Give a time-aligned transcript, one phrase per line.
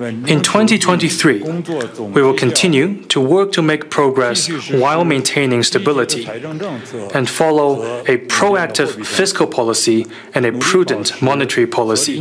[0.00, 6.24] In 2023, we will continue to work to make progress while maintaining stability
[7.14, 12.20] and follow a proactive fiscal policy and a prudent monetary policy.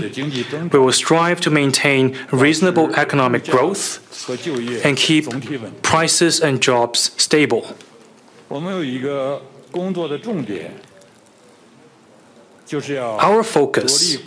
[0.72, 4.02] We will strive to maintain reasonable economic growth
[4.84, 5.26] and keep
[5.84, 7.76] prices and jobs stable.
[13.30, 14.18] Our focus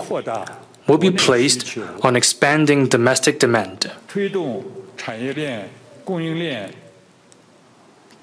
[0.90, 3.92] will be placed on expanding domestic demand,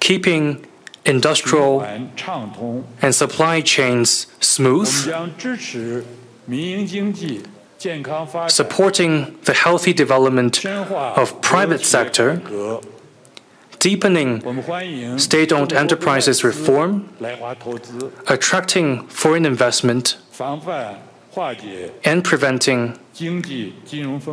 [0.00, 0.66] keeping
[1.06, 1.82] industrial
[3.02, 4.88] and supply chains smooth,
[8.48, 9.12] supporting
[9.48, 12.42] the healthy development of private sector,
[13.78, 17.08] deepening state-owned enterprises reform,
[18.26, 20.18] attracting foreign investment,
[22.04, 22.98] and preventing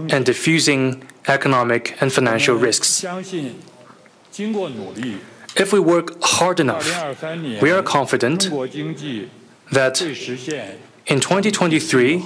[0.10, 3.04] and diffusing economic and financial risks.
[5.58, 6.86] If we work hard enough,
[7.62, 8.50] we are confident
[9.72, 10.02] that
[11.08, 12.24] in 2023,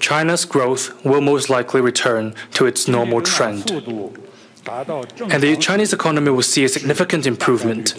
[0.00, 6.42] China's growth will most likely return to its normal trend, and the Chinese economy will
[6.42, 7.94] see a significant improvement.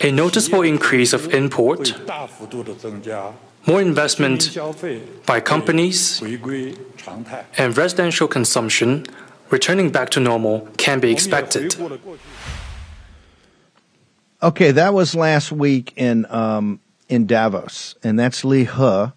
[0.00, 1.94] A noticeable increase of import,
[3.66, 4.56] more investment
[5.26, 6.22] by companies,
[7.58, 9.06] and residential consumption
[9.50, 11.74] returning back to normal can be expected.
[14.42, 19.12] Okay, that was last week in um, in Davos, and that's Liu He.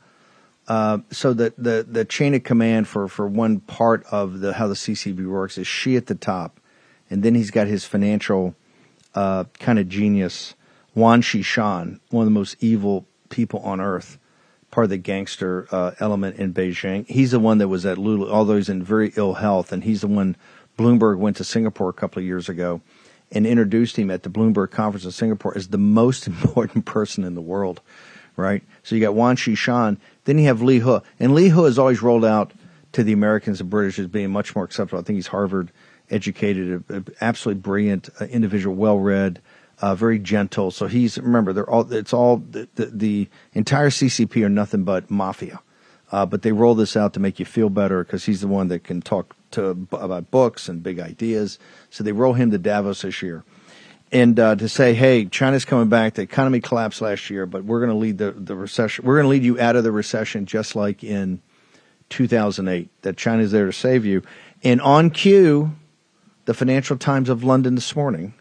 [0.67, 4.67] Uh, so the, the the chain of command for for one part of the how
[4.67, 6.59] the CCP works is Xi at the top,
[7.09, 8.55] and then he's got his financial
[9.15, 10.55] uh, kind of genius
[10.97, 14.17] Wang Qishan, one of the most evil people on earth,
[14.71, 17.07] part of the gangster uh, element in Beijing.
[17.07, 20.01] He's the one that was at Lula, although he's in very ill health, and he's
[20.01, 20.35] the one
[20.75, 22.81] Bloomberg went to Singapore a couple of years ago
[23.31, 27.35] and introduced him at the Bloomberg conference in Singapore as the most important person in
[27.35, 27.79] the world,
[28.35, 28.63] right?
[28.81, 32.01] So you got Wang Qishan, then you have Liu He, and Liu He has always
[32.01, 32.53] rolled out
[32.93, 34.99] to the Americans and British as being much more acceptable.
[34.99, 35.71] I think he's Harvard
[36.09, 36.83] educated,
[37.21, 39.41] absolutely brilliant uh, individual, well read,
[39.79, 40.71] uh, very gentle.
[40.71, 45.09] So he's remember they're all it's all the, the, the entire CCP are nothing but
[45.09, 45.59] mafia,
[46.11, 48.69] uh, but they roll this out to make you feel better because he's the one
[48.69, 51.59] that can talk to about books and big ideas.
[51.89, 53.43] So they roll him to Davos this year.
[54.09, 56.13] And uh, to say, hey, China's coming back.
[56.13, 59.03] The economy collapsed last year, but we're going to lead the, the recession.
[59.03, 61.41] We're going to lead you out of the recession, just like in
[62.09, 62.89] 2008.
[63.01, 64.21] That China's there to save you.
[64.63, 65.75] And on cue,
[66.47, 68.33] the Financial Times of London this morning.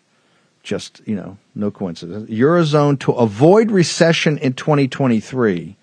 [0.63, 2.31] Just, you know, no coincidence.
[2.31, 5.77] Eurozone to avoid recession in 2023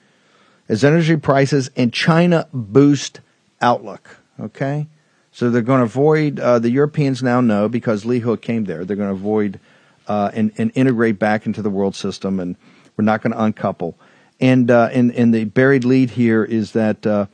[0.70, 3.20] as energy prices and China boost
[3.62, 4.18] outlook.
[4.40, 4.88] Okay?
[5.34, 8.86] So they're going to avoid, uh, the Europeans now know because Liu He came there,
[8.86, 9.60] they're going to avoid
[10.08, 12.58] uh, and, and, integrate back into the world system, and
[12.98, 13.98] we're not going to uncouple.
[14.40, 17.28] And, uh, and, and the buried lead here is that uh,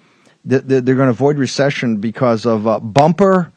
[0.47, 3.51] th- th- they're going to avoid recession because of uh, bumper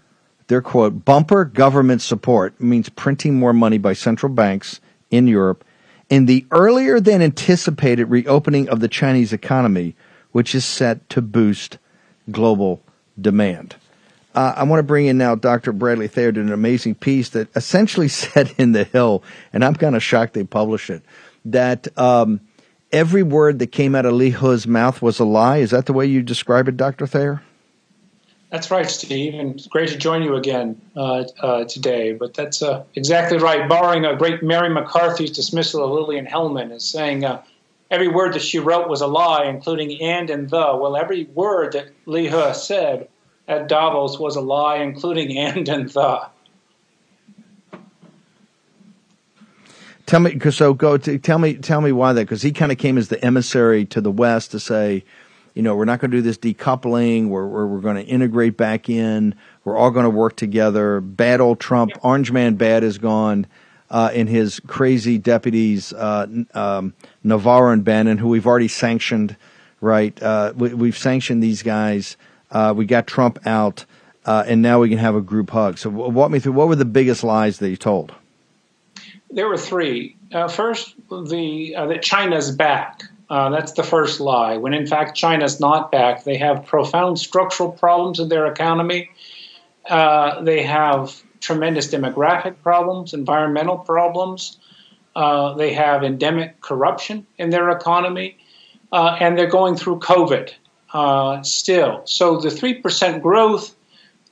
[0.52, 5.64] their quote, bumper government support means printing more money by central banks in Europe
[6.10, 9.96] in the earlier than anticipated reopening of the Chinese economy,
[10.32, 11.78] which is set to boost
[12.30, 12.82] global
[13.18, 13.76] demand.
[14.34, 15.72] Uh, I want to bring in now Dr.
[15.72, 19.22] Bradley Thayer did an amazing piece that essentially said in the Hill,
[19.54, 21.02] and I'm kind of shocked they published it,
[21.46, 22.42] that um,
[22.92, 25.58] every word that came out of Liu He's mouth was a lie.
[25.58, 27.06] Is that the way you describe it, Dr.
[27.06, 27.42] Thayer?
[28.52, 32.12] That's right, Steve, and great to join you again uh, uh, today.
[32.12, 33.66] But that's uh, exactly right.
[33.66, 37.42] Borrowing a great Mary McCarthy's dismissal of Lillian Hellman is saying uh,
[37.90, 40.76] every word that she wrote was a lie, including and and the.
[40.78, 43.08] Well, every word that Liu He said
[43.48, 46.26] at Davos was a lie, including and and the.
[50.04, 52.76] Tell me, so go to, tell me, tell me why that, because he kind of
[52.76, 55.04] came as the emissary to the West to say,
[55.54, 57.28] you know, we're not going to do this decoupling.
[57.28, 59.34] We're, we're, we're going to integrate back in.
[59.64, 61.00] We're all going to work together.
[61.00, 63.46] Bad old Trump, Orange Man bad is gone.
[63.90, 69.36] Uh, and his crazy deputies, uh, um, Navarro and Bannon, who we've already sanctioned,
[69.82, 70.20] right?
[70.22, 72.16] Uh, we, have sanctioned these guys.
[72.50, 73.84] Uh, we got Trump out,
[74.24, 75.76] uh, and now we can have a group hug.
[75.76, 78.14] So, walk me through what were the biggest lies that you told?
[79.30, 80.16] There were three.
[80.32, 83.02] Uh, first, the that China's back.
[83.32, 84.58] Uh, that's the first lie.
[84.58, 89.08] When in fact China's not back, they have profound structural problems in their economy.
[89.88, 94.58] Uh, they have tremendous demographic problems, environmental problems.
[95.16, 98.36] Uh, they have endemic corruption in their economy,
[98.92, 100.52] uh, and they're going through COVID
[100.92, 102.02] uh, still.
[102.04, 103.74] So the three percent growth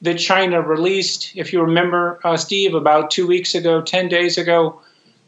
[0.03, 4.83] that China released, if you remember, Steve, about two weeks ago, ten days ago,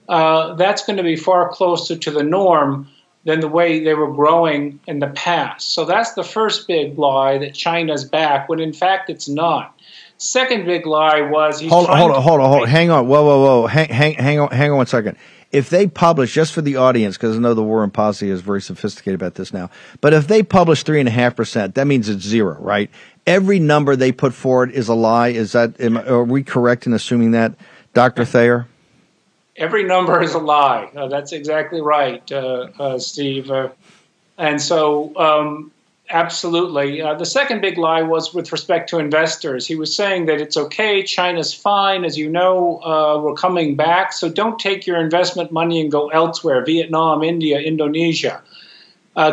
[0.08, 2.86] that's going to be far closer to the norm
[3.24, 5.72] than the way they were growing in the past.
[5.72, 9.78] So that's the first big lie that China's back, when in fact it's not.
[10.18, 13.24] Second big lie was hold on, hold on, hold on, hold on, hang on, whoa,
[13.24, 15.16] whoa, whoa, hang, hang, hang on, hang on one second.
[15.50, 18.40] If they publish just for the audience, because I know the War Room Posse is
[18.40, 19.68] very sophisticated about this now,
[20.00, 22.90] but if they publish three and a half percent, that means it's zero, right?
[23.26, 25.28] Every number they put forward is a lie.
[25.28, 25.78] Is that?
[25.80, 27.54] Am, are we correct in assuming that,
[27.92, 28.66] Doctor Thayer?
[29.56, 30.90] Every number is a lie.
[30.96, 33.50] Uh, that's exactly right, uh, uh, Steve.
[33.50, 33.68] Uh,
[34.38, 35.70] and so, um,
[36.10, 37.00] absolutely.
[37.02, 39.66] Uh, the second big lie was with respect to investors.
[39.66, 42.04] He was saying that it's okay, China's fine.
[42.04, 44.12] As you know, uh, we're coming back.
[44.12, 48.42] So don't take your investment money and go elsewhere Vietnam, India, Indonesia.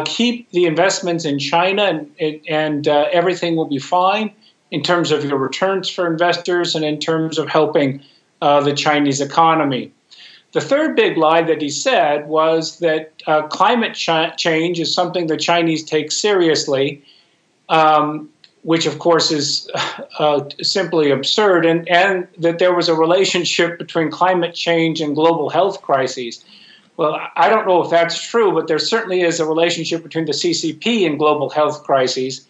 [0.06, 4.32] keep the investments in China, and, and everything will be fine
[4.72, 8.02] in terms of your returns for investors and in terms of helping
[8.42, 9.92] the Chinese economy.
[10.52, 15.28] The third big lie that he said was that uh, climate ch- change is something
[15.28, 17.04] the Chinese take seriously,
[17.70, 18.30] um,
[18.64, 19.70] which of course is
[20.20, 25.50] uh, simply absurd, and, and that there was a relationship between climate change and global
[25.50, 26.44] health crises.
[26.98, 30.34] Well, I don't know if that's true, but there certainly is a relationship between the
[30.34, 32.48] CCP and global health crises,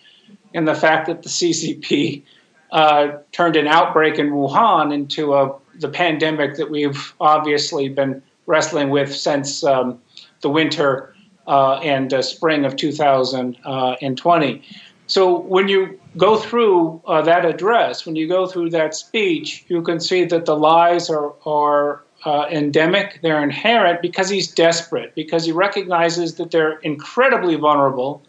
[0.54, 2.24] and the fact that the CCP
[2.72, 8.90] uh, turned an outbreak in Wuhan into a the pandemic that we've obviously been wrestling
[8.90, 10.00] with since um,
[10.42, 11.14] the winter
[11.48, 14.64] uh, and uh, spring of 2020.
[15.08, 19.82] So when you go through uh, that address, when you go through that speech, you
[19.82, 25.46] can see that the lies are, are uh, endemic, they're inherent because he's desperate, because
[25.46, 28.22] he recognizes that they're incredibly vulnerable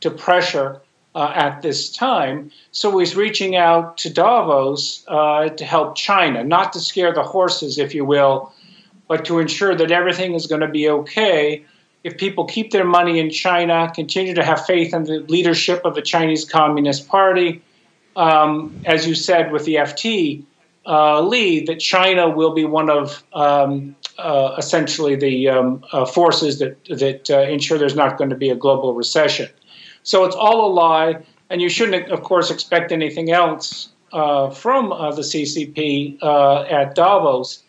[0.00, 0.80] to pressure
[1.14, 2.50] uh, at this time.
[2.72, 7.78] So he's reaching out to Davos uh, to help China, not to scare the horses,
[7.78, 8.52] if you will,
[9.08, 11.64] but to ensure that everything is going to be okay
[12.04, 15.94] if people keep their money in China, continue to have faith in the leadership of
[15.94, 17.62] the Chinese Communist Party.
[18.14, 20.44] Um, as you said with the FT
[20.86, 26.58] uh, lead, that China will be one of um, uh, essentially the um, uh, forces
[26.58, 29.48] that that uh, ensure there's not going to be a global recession.
[30.04, 34.92] So it's all a lie, and you shouldn't, of course, expect anything else uh, from
[34.92, 37.62] uh, the CCP uh, at Davos.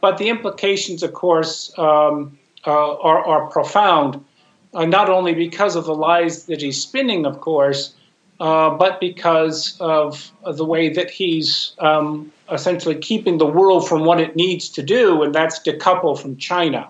[0.00, 4.24] But the implications, of course, um, uh, are, are, profound,
[4.72, 7.94] uh, not only because of the lies that he's spinning, of course,
[8.38, 14.20] uh, but because of the way that he's um, essentially keeping the world from what
[14.20, 16.88] it needs to do, and that's decouple from China.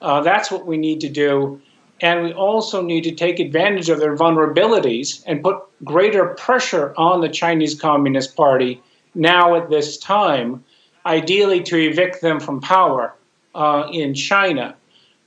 [0.00, 1.60] that's what we need to do.
[2.04, 7.22] And we also need to take advantage of their vulnerabilities and put greater pressure on
[7.22, 8.82] the Chinese Communist Party
[9.14, 10.62] now at this time,
[11.06, 13.14] ideally to evict them from power
[13.54, 14.76] uh, in China.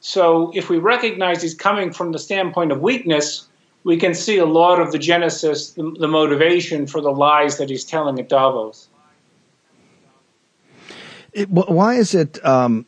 [0.02, 3.48] So if we recognize he's coming from the standpoint of weakness,
[3.84, 7.72] we can see a lot of the genesis, the, the motivation for the lies that
[7.72, 8.88] he's telling at Davos.
[11.34, 12.46] It, why is it?
[12.46, 12.86] Um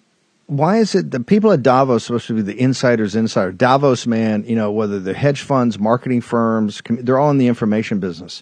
[0.49, 3.51] why is it the people at Davos supposed to be the insiders insider?
[3.51, 7.99] Davos man, you know, whether they're hedge funds, marketing firms, they're all in the information
[7.99, 8.41] business.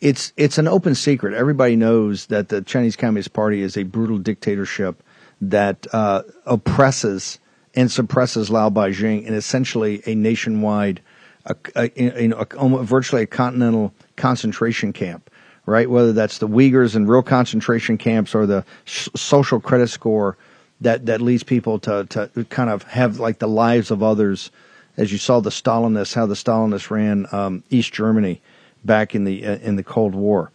[0.00, 1.34] It's it's an open secret.
[1.34, 5.02] Everybody knows that the Chinese Communist Party is a brutal dictatorship
[5.42, 7.38] that uh, oppresses
[7.74, 11.02] and suppresses Lao Baixing and essentially a nationwide,
[11.44, 11.90] a, a,
[12.22, 15.30] you know, a, virtually a continental concentration camp
[15.66, 15.88] right?
[15.88, 20.36] Whether that's the Uyghurs in real concentration camps or the social credit score
[20.84, 24.50] that that leads people to to kind of have like the lives of others,
[24.96, 28.40] as you saw the Stalinists, how the Stalinists ran um, East Germany
[28.84, 30.50] back in the uh, in the Cold War.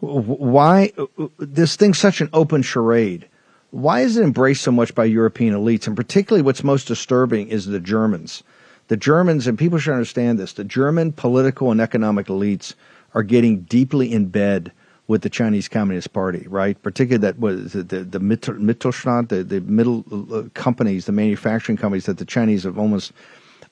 [0.00, 0.92] Why
[1.38, 3.28] this thing's such an open charade?
[3.70, 5.86] Why is it embraced so much by European elites?
[5.86, 8.42] And particularly, what's most disturbing is the Germans.
[8.88, 12.74] The Germans, and people should understand this: the German political and economic elites
[13.14, 14.72] are getting deeply in bed
[15.06, 16.80] with the Chinese Communist Party, right?
[16.82, 22.18] Particularly that was the the, Mittelstand, the, the middle uh, companies, the manufacturing companies that
[22.18, 23.12] the Chinese have almost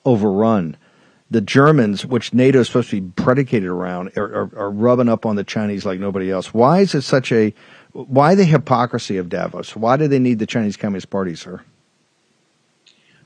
[0.05, 0.77] overrun
[1.33, 5.25] the Germans, which NATO is supposed to be predicated around, are, are, are, rubbing up
[5.25, 6.53] on the Chinese like nobody else.
[6.53, 7.53] Why is it such a
[7.93, 9.75] why the hypocrisy of Davos?
[9.75, 11.61] Why do they need the Chinese Communist Party, sir?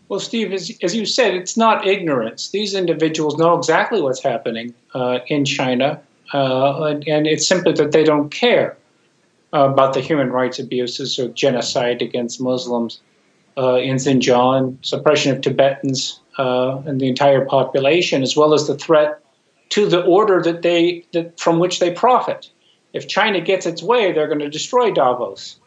[0.10, 2.50] Well, Steve, as, as you said, it's not ignorance.
[2.50, 6.02] These individuals know exactly what's happening uh, in China,
[6.34, 8.78] uh, and, and, it's simply that they don't care
[9.54, 13.00] uh, about the human rights abuses or genocide against Muslims
[13.58, 18.78] uh, in Xinjiang, suppression of Tibetans, uh, and the entire population, as well as the
[18.78, 19.20] threat
[19.70, 22.50] to the order that they that from which they profit.
[22.94, 25.58] If China gets its way, they're going to destroy Davos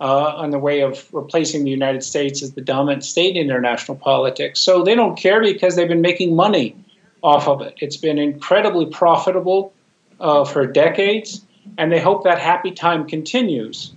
[0.00, 3.96] uh, on the way of replacing the United States as the dominant state in international
[3.96, 4.60] politics.
[4.60, 6.76] So they don't care because they've been making money
[7.22, 7.74] off of it.
[7.78, 9.72] It's been incredibly profitable
[10.20, 11.44] uh, for decades,
[11.76, 13.92] and they hope that happy time continues.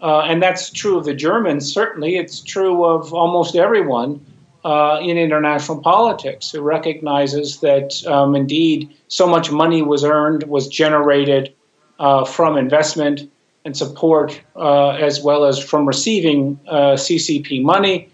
[0.00, 2.16] Uh, and that's true of the Germans, certainly.
[2.16, 4.24] It's true of almost everyone
[4.64, 10.66] uh, in international politics who recognizes that um, indeed so much money was earned, was
[10.68, 11.54] generated
[12.00, 13.30] uh, from investment
[13.64, 18.10] and support, uh, as well as from receiving uh, CCP money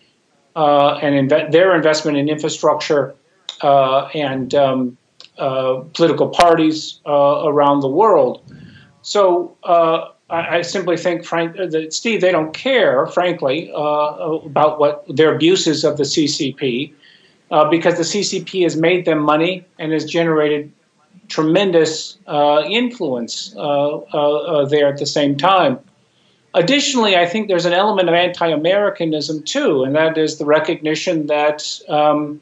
[0.56, 3.14] uh, and inve- their investment in infrastructure
[3.62, 4.98] and um,
[5.38, 8.42] political parties around the world.
[9.02, 9.56] So
[10.30, 15.04] I, I simply think, Frank, uh, that Steve, they don't care, frankly, uh, about what
[15.08, 16.92] their abuses of the CCP,
[17.50, 20.72] uh, because the CCP has made them money and has generated
[21.28, 25.78] tremendous uh, influence uh, uh, there at the same time.
[26.54, 31.80] Additionally, I think there's an element of anti-Americanism too, and that is the recognition that
[31.88, 32.40] um,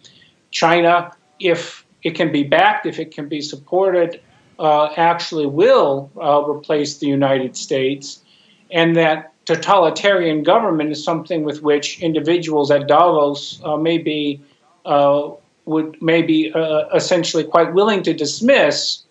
[0.53, 4.21] China, if it can be backed, if it can be supported,
[4.59, 8.23] uh, actually will uh, replace the United States,
[8.71, 14.43] and that totalitarian government is something with which individuals at Davos uh, may be
[14.85, 15.31] uh,
[15.65, 19.03] would may be uh, essentially quite willing to dismiss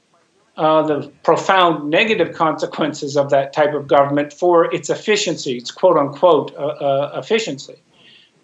[0.57, 5.97] uh, the profound negative consequences of that type of government for its efficiency, its quote
[5.97, 7.75] unquote efficiency.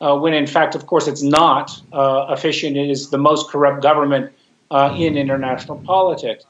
[0.01, 2.75] When in fact, of course, it's not efficient.
[2.75, 4.31] It is the most corrupt government
[4.71, 6.43] in international politics.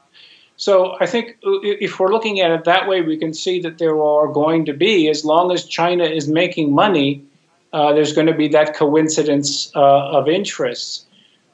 [0.56, 4.00] So I think if we're looking at it that way, we can see that there
[4.00, 7.24] are going to be, as long as China is making money,
[7.72, 9.80] uh, there's going to be that coincidence uh,
[10.18, 11.06] of interests.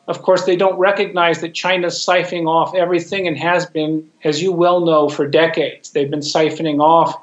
[0.08, 4.52] Of course, they don't recognize that China's siphoning off everything and has been, as you
[4.52, 5.90] well know, for decades.
[5.90, 7.14] They've been siphoning off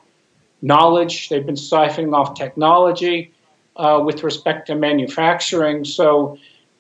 [0.62, 3.32] knowledge, they've been siphoning off technology
[3.76, 5.86] uh, with respect to manufacturing.
[5.86, 6.38] So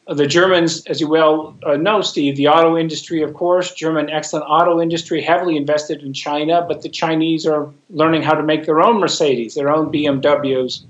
[0.07, 4.45] the Germans, as you well uh, know, Steve, the auto industry, of course, German excellent
[4.47, 8.81] auto industry, heavily invested in China, but the Chinese are learning how to make their
[8.81, 10.83] own Mercedes, their own BMWs,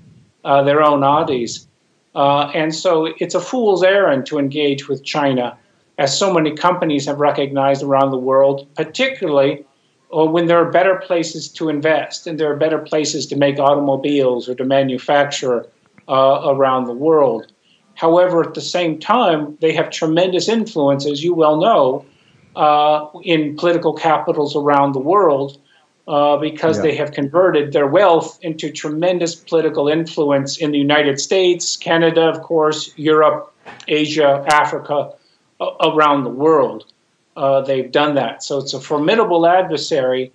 [0.44, 1.66] uh, their own Audis.
[2.14, 5.56] Uh, and so it's a fool's errand to engage with China,
[5.98, 9.64] as so many companies have recognized around the world, particularly
[10.14, 13.58] uh, when there are better places to invest and there are better places to make
[13.58, 15.66] automobiles or to manufacture
[16.08, 17.52] uh, around the world.
[17.94, 22.04] However, at the same time, they have tremendous influence, as you well know,
[22.54, 25.58] uh, in political capitals around the world
[26.08, 26.82] uh, because yeah.
[26.82, 32.42] they have converted their wealth into tremendous political influence in the United States, Canada, of
[32.42, 33.52] course, Europe,
[33.88, 35.12] Asia, Africa,
[35.60, 36.84] uh, around the world.
[37.36, 38.42] Uh, they've done that.
[38.42, 40.32] So it's a formidable adversary,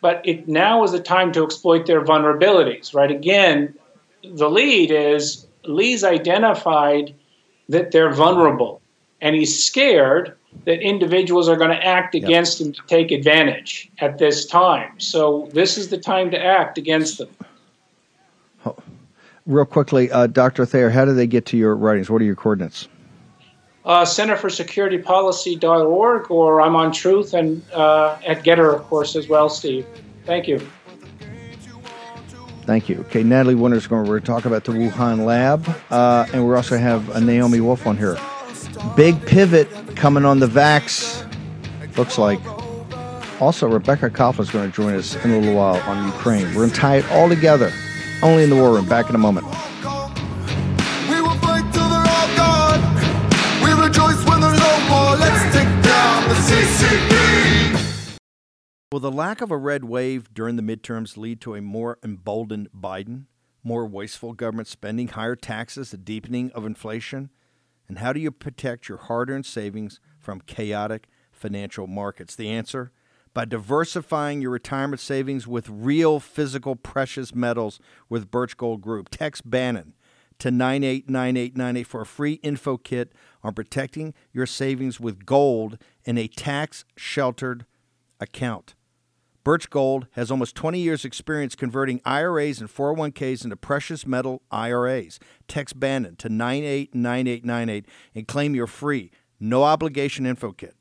[0.00, 3.10] but it now is the time to exploit their vulnerabilities, right?
[3.10, 3.74] Again,
[4.24, 7.14] the lead is Lee's identified
[7.68, 8.80] that they're vulnerable,
[9.20, 12.66] and he's scared that individuals are going to act against yep.
[12.66, 14.98] him to take advantage at this time.
[14.98, 17.28] So this is the time to act against them.
[19.46, 20.64] Real quickly, uh, Dr.
[20.64, 22.08] Thayer, how do they get to your writings?
[22.08, 22.86] What are your coordinates?
[23.84, 29.16] Uh, Center for Security Policy.org, or I'm on Truth and uh, at GETTR, of course,
[29.16, 29.84] as well, Steve.
[30.24, 30.64] Thank you.
[32.64, 33.00] Thank you.
[33.00, 37.08] Okay, Natalie Winter's going to talk about the Wuhan lab, uh, and we're also have
[37.10, 38.16] a Naomi Wolf on here.
[38.96, 41.26] Big pivot coming on the Vax,
[41.96, 42.40] looks like.
[43.40, 46.46] Also, Rebecca is going to join us in a little while on Ukraine.
[46.48, 47.72] We're going to tie it all together,
[48.22, 48.88] only in the war room.
[48.88, 49.46] Back in a moment.
[58.92, 62.68] Will the lack of a red wave during the midterms lead to a more emboldened
[62.78, 63.24] Biden?
[63.64, 67.30] More wasteful government spending, higher taxes, a deepening of inflation?
[67.88, 72.36] And how do you protect your hard earned savings from chaotic financial markets?
[72.36, 72.92] The answer?
[73.32, 77.80] By diversifying your retirement savings with real physical precious metals
[78.10, 79.08] with Birch Gold Group.
[79.08, 79.94] Text Bannon
[80.38, 86.28] to 989898 for a free info kit on protecting your savings with gold in a
[86.28, 87.64] tax sheltered
[88.20, 88.74] account.
[89.44, 95.18] Birch Gold has almost 20 years' experience converting IRAs and 401ks into precious metal IRAs.
[95.48, 100.76] Text Bannon to 989898 and claim your free, no obligation info kit.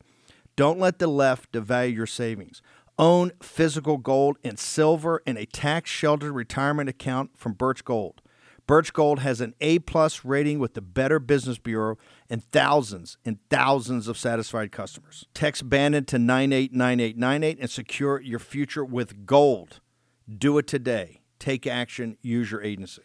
[0.56, 2.62] Don't let the left devalue your savings.
[3.00, 8.22] Own physical gold and silver in a tax sheltered retirement account from Birch Gold.
[8.68, 11.98] Birch Gold has an A plus rating with the Better Business Bureau
[12.32, 15.28] and thousands and thousands of satisfied customers.
[15.34, 19.82] Text Bannon to 989898 and secure your future with gold.
[20.28, 21.22] Do it today.
[21.38, 22.18] Take action.
[22.22, 23.04] Use your agency.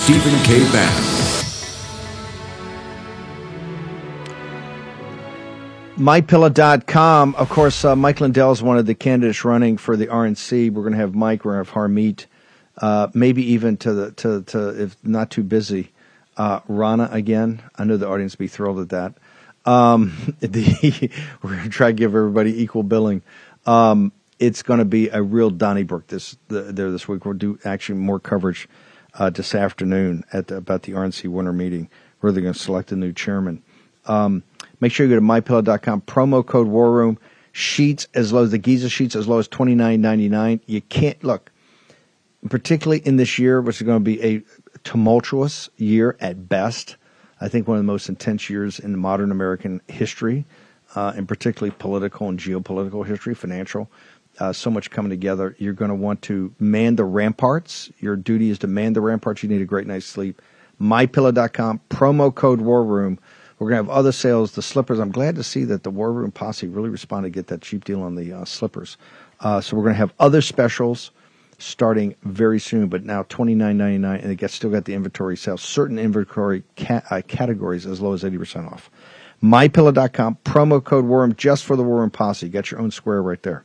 [0.00, 0.58] Stephen K.
[0.70, 1.02] Bannon.
[5.96, 7.34] MyPillow.com.
[7.36, 10.70] Of course, uh, Mike Lindell is one of the candidates running for the RNC.
[10.72, 11.44] We're going to have Mike.
[11.44, 12.26] We're going to have Harmeet
[12.78, 15.92] uh, maybe even to the to to if not too busy,
[16.42, 17.62] uh, Ronna again.
[17.76, 19.14] I know the audience will be thrilled at that.
[19.64, 21.10] Um, the,
[21.42, 23.22] we're going to try to give everybody equal billing.
[23.64, 27.24] Um, it's going to be a real Donnybrook this the, there this week.
[27.24, 28.68] We'll do actually more coverage
[29.14, 31.88] uh, this afternoon at the, about the RNC winter meeting
[32.20, 33.62] where they're going to select a new chairman.
[34.06, 34.42] Um,
[34.80, 37.20] make sure you go to mypillow.com promo code War Room
[37.52, 40.60] sheets as low as the Giza sheets as low as twenty nine ninety nine.
[40.66, 41.52] You can't look
[42.50, 44.42] particularly in this year, which is going to be a
[44.84, 46.96] tumultuous year at best.
[47.40, 50.44] I think one of the most intense years in modern American history,
[50.94, 53.90] uh, and particularly political and geopolitical history, financial.
[54.38, 55.54] Uh, so much coming together.
[55.58, 57.90] You're going to want to man the ramparts.
[57.98, 59.42] Your duty is to man the ramparts.
[59.42, 60.40] You need a great night's sleep.
[60.80, 63.18] MyPillow.com, promo code War Room.
[63.58, 64.52] We're going to have other sales.
[64.52, 64.98] The slippers.
[64.98, 67.84] I'm glad to see that the War Room posse really responded to get that cheap
[67.84, 68.96] deal on the uh, slippers.
[69.40, 71.10] Uh, so we're going to have other specials
[71.58, 74.94] starting very soon, but now twenty nine ninety nine, and it gets still got the
[74.94, 75.56] inventory sale.
[75.56, 78.90] Certain inventory ca- uh, categories as low as eighty percent off.
[79.42, 82.48] MyPillow.com promo code War Room just for the War Room Posse.
[82.48, 83.64] Get your own square right there.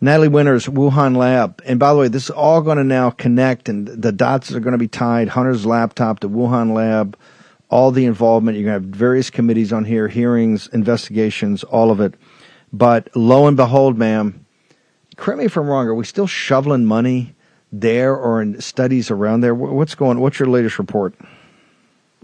[0.00, 3.68] Natalie Winters, Wuhan Lab, and by the way, this is all going to now connect,
[3.68, 5.28] and the dots are going to be tied.
[5.28, 7.16] Hunter's laptop, the Wuhan Lab,
[7.70, 8.58] all the involvement.
[8.58, 12.14] You're going to have various committees on here, hearings, investigations, all of it.
[12.72, 14.45] But lo and behold, ma'am,
[15.16, 15.86] correct me if I'm wrong.
[15.86, 17.34] Are we still shoveling money
[17.72, 19.54] there or in studies around there?
[19.54, 20.20] What's going?
[20.20, 21.14] What's your latest report?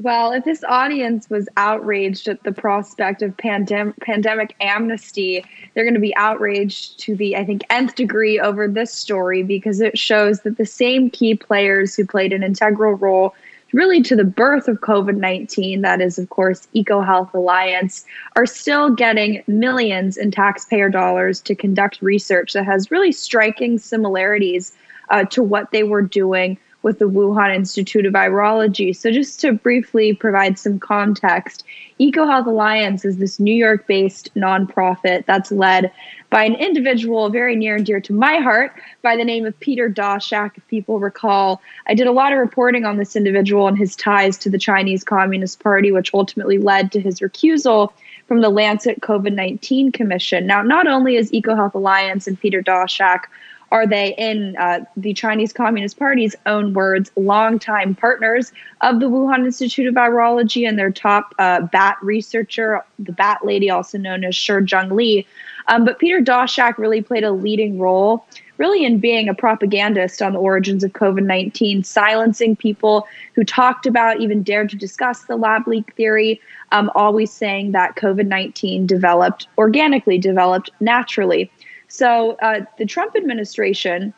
[0.00, 5.94] Well, if this audience was outraged at the prospect of pandem- pandemic amnesty, they're going
[5.94, 10.40] to be outraged to the, I think, nth degree over this story because it shows
[10.40, 13.34] that the same key players who played an integral role
[13.72, 18.04] really to the birth of COVID 19, that is, of course, EcoHealth Alliance,
[18.36, 24.72] are still getting millions in taxpayer dollars to conduct research that has really striking similarities
[25.10, 28.94] uh, to what they were doing with the Wuhan Institute of Virology.
[28.94, 31.64] So, just to briefly provide some context,
[32.00, 35.92] EcoHealth Alliance is this New York based nonprofit that's led
[36.30, 39.88] by an individual very near and dear to my heart by the name of Peter
[39.88, 40.56] Daszak.
[40.56, 44.36] If people recall, I did a lot of reporting on this individual and his ties
[44.38, 47.92] to the Chinese Communist Party, which ultimately led to his recusal
[48.26, 50.46] from the Lancet COVID 19 Commission.
[50.46, 53.24] Now, not only is EcoHealth Alliance and Peter Daszak
[53.72, 59.46] are they, in uh, the Chinese Communist Party's own words, longtime partners of the Wuhan
[59.46, 64.36] Institute of Virology and their top uh, bat researcher, the bat lady, also known as
[64.36, 65.26] Shi Zhengli.
[65.68, 68.26] Um, but Peter Daszak really played a leading role,
[68.58, 73.86] really, in being a propagandist on the origins of COVID 19, silencing people who talked
[73.86, 78.86] about, even dared to discuss the lab leak theory, um, always saying that COVID 19
[78.86, 81.50] developed organically, developed naturally.
[81.92, 84.14] So uh, the Trump administration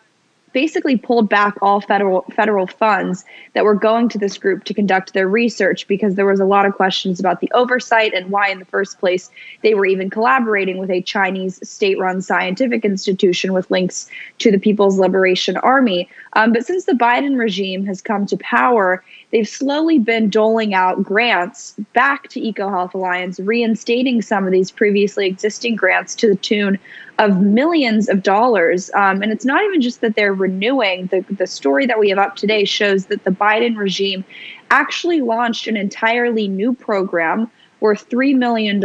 [0.53, 5.13] basically pulled back all federal federal funds that were going to this group to conduct
[5.13, 8.61] their research because there was a lot of questions about the oversight and why in
[8.61, 9.29] the first place
[9.65, 14.09] they were even collaborating with a Chinese state-run scientific institution with links
[14.39, 16.09] to the People's Liberation Army.
[16.35, 19.03] Um, but since the Biden regime has come to power,
[19.35, 25.27] they've slowly been doling out grants back to EcoHealth Alliance, reinstating some of these previously
[25.27, 26.79] existing grants to the tune
[27.19, 28.93] of millions of dollars.
[28.95, 31.09] Um, and it's not even just that they're renewing.
[31.09, 34.25] The, the story that we have up today shows that the Biden regime
[34.71, 38.81] actually launched an entirely new program worth $3 million.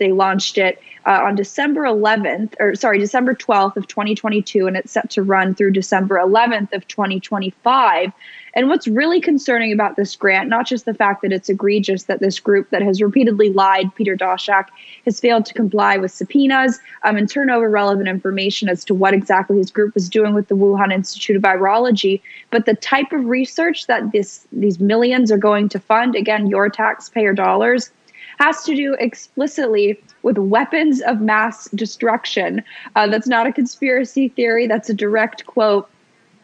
[0.00, 4.90] They launched it uh, on December 11th, or sorry, December 12th of 2022, and it's
[4.90, 8.12] set to run through December 11th of 2025.
[8.54, 12.20] And what's really concerning about this grant, not just the fact that it's egregious that
[12.20, 14.66] this group that has repeatedly lied, Peter Daszak,
[15.06, 19.14] has failed to comply with subpoenas um, and turn over relevant information as to what
[19.14, 23.24] exactly his group was doing with the Wuhan Institute of Virology, but the type of
[23.24, 27.90] research that this these millions are going to fund, again, your taxpayer dollars,
[28.38, 32.62] has to do explicitly with weapons of mass destruction.
[32.96, 35.88] Uh, that's not a conspiracy theory, that's a direct quote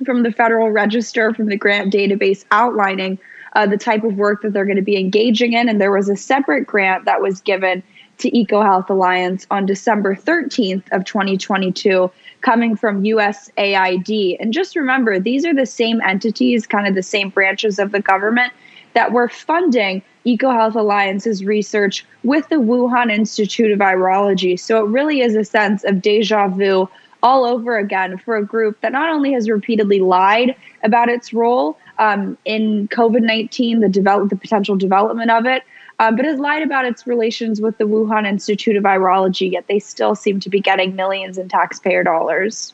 [0.04, 3.18] from the Federal Register, from the grant database outlining
[3.54, 5.68] uh, the type of work that they're going to be engaging in.
[5.68, 7.82] And there was a separate grant that was given
[8.18, 14.36] to EcoHealth Alliance on December 13th of 2022 coming from USAID.
[14.40, 18.00] And just remember, these are the same entities, kind of the same branches of the
[18.00, 18.52] government
[18.94, 24.58] that were funding EcoHealth Alliance's research with the Wuhan Institute of Virology.
[24.58, 26.88] So it really is a sense of deja vu
[27.22, 31.78] all over again for a group that not only has repeatedly lied about its role
[31.98, 35.62] um, in COVID 19, the, develop, the potential development of it,
[35.98, 39.78] um, but has lied about its relations with the Wuhan Institute of Virology, yet they
[39.78, 42.72] still seem to be getting millions in taxpayer dollars.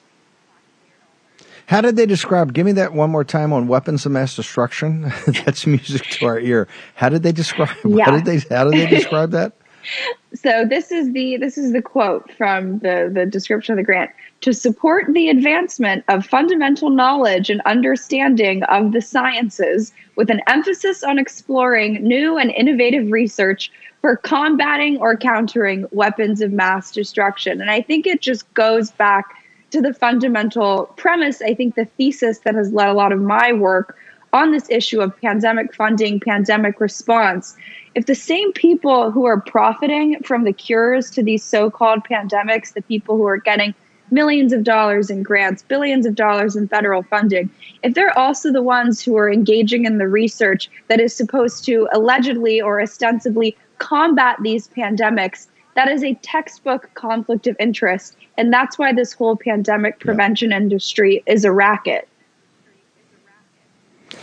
[1.67, 2.53] How did they describe?
[2.53, 5.11] Give me that one more time on weapons of mass destruction.
[5.47, 6.69] That's music to our ear.
[6.95, 7.75] How did they describe?
[7.85, 8.05] Yeah.
[8.05, 8.55] How did they?
[8.55, 9.55] How did they describe that?
[10.35, 14.11] so this is the this is the quote from the the description of the grant
[14.45, 21.03] to support the advancement of fundamental knowledge and understanding of the sciences with an emphasis
[21.03, 27.63] on exploring new and innovative research for combating or countering weapons of mass destruction.
[27.63, 29.25] And i think it just goes back
[29.71, 33.51] to the fundamental premise i think the thesis that has led a lot of my
[33.51, 33.97] work
[34.35, 37.57] on this issue of pandemic funding pandemic response.
[37.95, 42.83] If the same people who are profiting from the cures to these so-called pandemics, the
[42.83, 43.73] people who are getting
[44.11, 47.51] millions of dollars in grants, billions of dollars in federal funding,
[47.83, 51.89] if they're also the ones who are engaging in the research that is supposed to
[51.93, 58.17] allegedly or ostensibly combat these pandemics, that is a textbook conflict of interest.
[58.37, 60.59] And that's why this whole pandemic prevention yeah.
[60.59, 62.09] industry is a racket.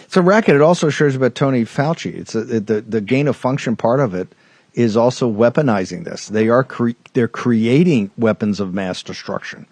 [0.05, 0.55] It's a racket.
[0.55, 2.13] It also shares about Tony Fauci.
[2.13, 4.33] It's a, the the gain of function part of it
[4.73, 6.27] is also weaponizing this.
[6.27, 9.65] They are cre- they're creating weapons of mass destruction.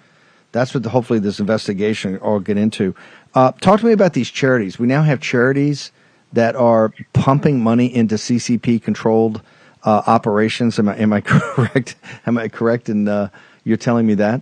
[0.51, 2.95] That's what the, hopefully this investigation will get into.
[3.35, 4.79] Uh, talk to me about these charities.
[4.79, 5.91] We now have charities
[6.33, 9.41] that are pumping money into CCP controlled
[9.83, 10.79] uh, operations.
[10.79, 11.95] Am I am I correct?
[12.25, 13.29] Am I correct in uh,
[13.63, 14.41] you're telling me that?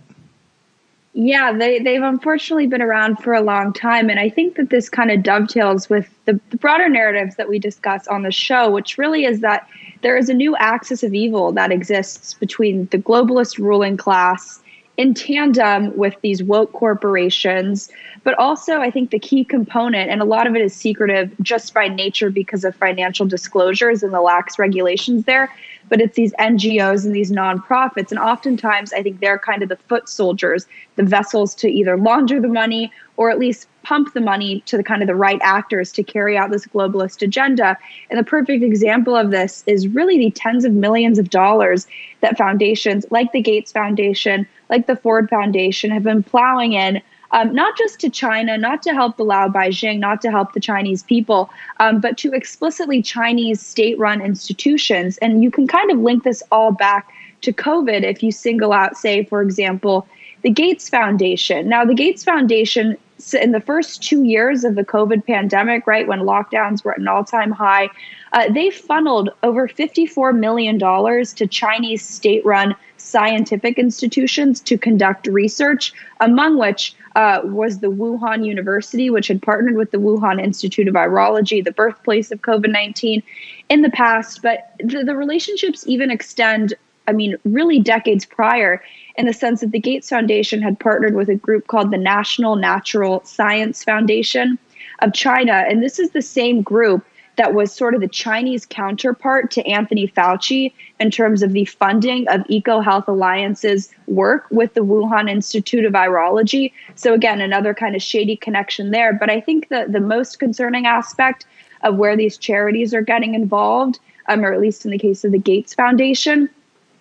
[1.14, 4.08] Yeah, they, they've unfortunately been around for a long time.
[4.10, 7.58] And I think that this kind of dovetails with the, the broader narratives that we
[7.58, 9.66] discuss on the show, which really is that
[10.02, 14.60] there is a new axis of evil that exists between the globalist ruling class
[14.96, 17.90] in tandem with these woke corporations.
[18.28, 21.72] But also, I think the key component, and a lot of it is secretive just
[21.72, 25.50] by nature because of financial disclosures and the lax regulations there,
[25.88, 28.10] but it's these NGOs and these nonprofits.
[28.10, 32.38] And oftentimes, I think they're kind of the foot soldiers, the vessels to either launder
[32.38, 35.90] the money or at least pump the money to the kind of the right actors
[35.92, 37.78] to carry out this globalist agenda.
[38.10, 41.86] And the perfect example of this is really the tens of millions of dollars
[42.20, 47.00] that foundations like the Gates Foundation, like the Ford Foundation, have been plowing in
[47.32, 50.60] um, not just to China, not to help the Lao Baixing, not to help the
[50.60, 55.18] Chinese people, um, but to explicitly Chinese state run institutions.
[55.18, 57.12] And you can kind of link this all back
[57.42, 60.06] to COVID if you single out, say, for example,
[60.42, 61.68] the Gates Foundation.
[61.68, 62.96] Now, the Gates Foundation,
[63.34, 67.08] in the first two years of the COVID pandemic, right, when lockdowns were at an
[67.08, 67.88] all time high,
[68.32, 75.92] uh, they funneled over $54 million to Chinese state run scientific institutions to conduct research,
[76.20, 80.94] among which uh, was the Wuhan University, which had partnered with the Wuhan Institute of
[80.94, 83.22] Virology, the birthplace of COVID 19,
[83.68, 84.42] in the past.
[84.42, 86.74] But the, the relationships even extend,
[87.08, 88.82] I mean, really decades prior,
[89.16, 92.54] in the sense that the Gates Foundation had partnered with a group called the National
[92.54, 94.58] Natural Science Foundation
[95.00, 95.64] of China.
[95.68, 97.04] And this is the same group
[97.36, 102.28] that was sort of the Chinese counterpart to Anthony Fauci in terms of the funding
[102.28, 106.72] of EcoHealth Alliance's work with the Wuhan Institute of Virology.
[106.96, 109.14] So, again, another kind of shady connection there.
[109.14, 111.46] But I think that the most concerning aspect
[111.82, 115.32] of where these charities are getting involved, um, or at least in the case of
[115.32, 116.50] the Gates Foundation,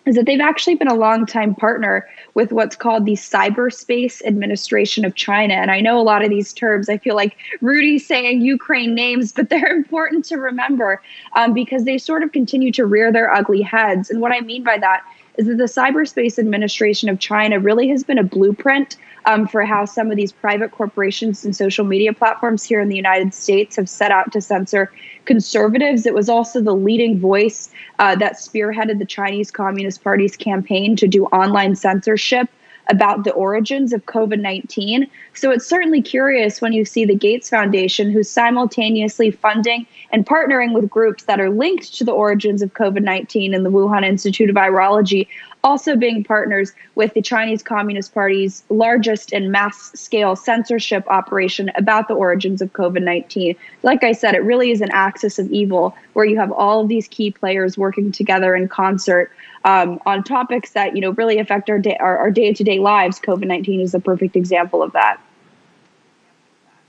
[0.07, 5.15] is that they've actually been a long-time partner with what's called the Cyberspace Administration of
[5.15, 5.53] China.
[5.55, 9.33] And I know a lot of these terms, I feel like Rudy's saying Ukraine names,
[9.33, 11.01] but they're important to remember
[11.35, 14.09] um, because they sort of continue to rear their ugly heads.
[14.09, 15.03] And what I mean by that
[15.37, 18.95] is that the Cyberspace Administration of China really has been a blueprint
[19.27, 22.95] um, for how some of these private corporations and social media platforms here in the
[22.95, 24.91] United States have set out to censor
[25.25, 26.05] conservatives.
[26.05, 31.07] It was also the leading voice uh, that spearheaded the Chinese Communist Party's campaign to
[31.07, 32.49] do online censorship
[32.89, 35.07] about the origins of COVID 19.
[35.33, 40.73] So it's certainly curious when you see the Gates Foundation, who's simultaneously funding and partnering
[40.73, 44.49] with groups that are linked to the origins of COVID 19 and the Wuhan Institute
[44.49, 45.27] of Virology,
[45.63, 52.07] also being partners with the Chinese Communist Party's largest and mass scale censorship operation about
[52.07, 53.55] the origins of COVID 19.
[53.83, 56.87] Like I said, it really is an axis of evil where you have all of
[56.87, 59.31] these key players working together in concert
[59.67, 63.19] um, on topics that you know really affect our day our, our day-to-day lives.
[63.19, 65.21] COVID 19 is a perfect example of that.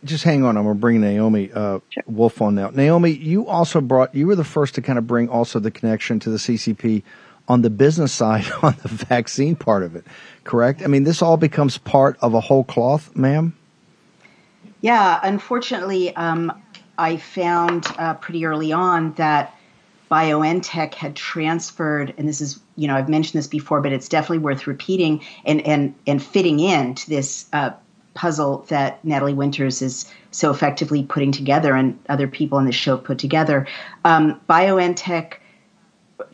[0.05, 0.57] Just hang on.
[0.57, 2.05] I'm going to bring Naomi uh, sure.
[2.07, 2.71] Wolf on now.
[2.71, 6.21] Naomi, you also brought, you were the first to kind of bring also the connection
[6.21, 7.03] to the CCP
[7.49, 10.07] on the business side on the vaccine part of it,
[10.45, 10.83] correct?
[10.83, 13.57] I mean, this all becomes part of a whole cloth, ma'am?
[14.81, 16.53] Yeah, unfortunately, um,
[16.97, 19.58] I found uh, pretty early on that
[20.11, 24.39] BioNTech had transferred, and this is, you know, I've mentioned this before, but it's definitely
[24.39, 27.71] worth repeating and and and fitting into this uh,
[28.15, 32.97] puzzle that Natalie Winters is so effectively putting together, and other people on the show
[32.97, 33.67] put together.
[34.05, 35.35] Um, BioNTech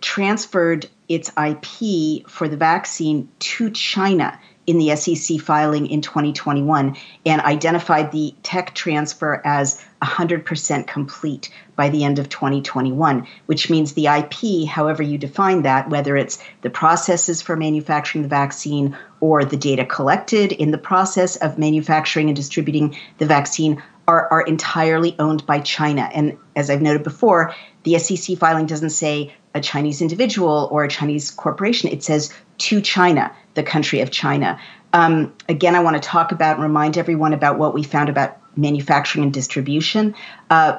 [0.00, 6.96] transferred its IP for the vaccine to China in the SEC filing in 2021
[7.26, 13.92] and identified the tech transfer as 100% complete by the end of 2021, which means
[13.92, 19.44] the IP, however you define that, whether it's the processes for manufacturing the vaccine or
[19.44, 25.16] the data collected in the process of manufacturing and distributing the vaccine, are, are entirely
[25.18, 26.10] owned by China.
[26.12, 30.88] And as I've noted before, the SEC filing doesn't say a Chinese individual or a
[30.88, 31.90] Chinese corporation.
[31.90, 34.58] It says to China, the country of China.
[34.92, 38.38] Um, again, I want to talk about and remind everyone about what we found about
[38.56, 40.14] manufacturing and distribution.
[40.50, 40.78] Uh,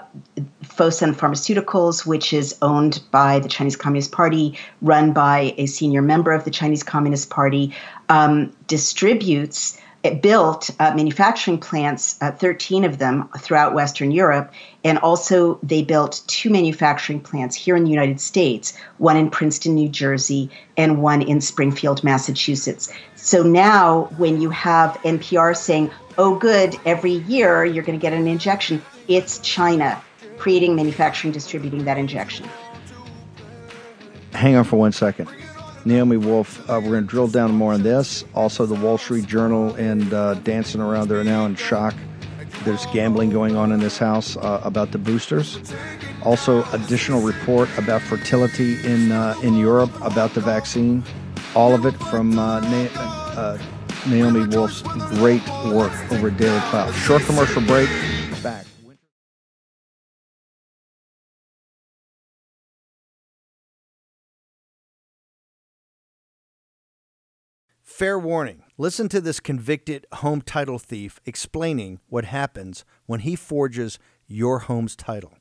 [0.63, 6.31] Fosun Pharmaceuticals, which is owned by the Chinese Communist Party, run by a senior member
[6.31, 7.73] of the Chinese Communist Party,
[8.07, 14.53] um, distributes it built uh, manufacturing plants, uh, 13 of them throughout Western Europe.
[14.83, 19.73] And also, they built two manufacturing plants here in the United States one in Princeton,
[19.73, 22.93] New Jersey, and one in Springfield, Massachusetts.
[23.15, 25.89] So now, when you have NPR saying,
[26.19, 30.01] oh, good, every year you're going to get an injection, it's China
[30.37, 32.47] creating, manufacturing, distributing that injection.
[34.33, 35.29] Hang on for one second.
[35.85, 36.59] Naomi Wolf.
[36.69, 38.25] Uh, we're going to drill down more on this.
[38.33, 41.93] Also, the Wall Street Journal and uh, dancing around there now in shock.
[42.63, 45.59] There's gambling going on in this house uh, about the boosters.
[46.23, 51.03] Also, additional report about fertility in uh, in Europe about the vaccine.
[51.55, 53.57] All of it from uh, Na- uh,
[54.07, 56.93] Naomi Wolf's great work over at DailyClout.
[57.05, 57.89] Short commercial break.
[67.97, 73.97] Fair warning listen to this convicted home title thief explaining what happens when he forges
[74.27, 75.37] your home's title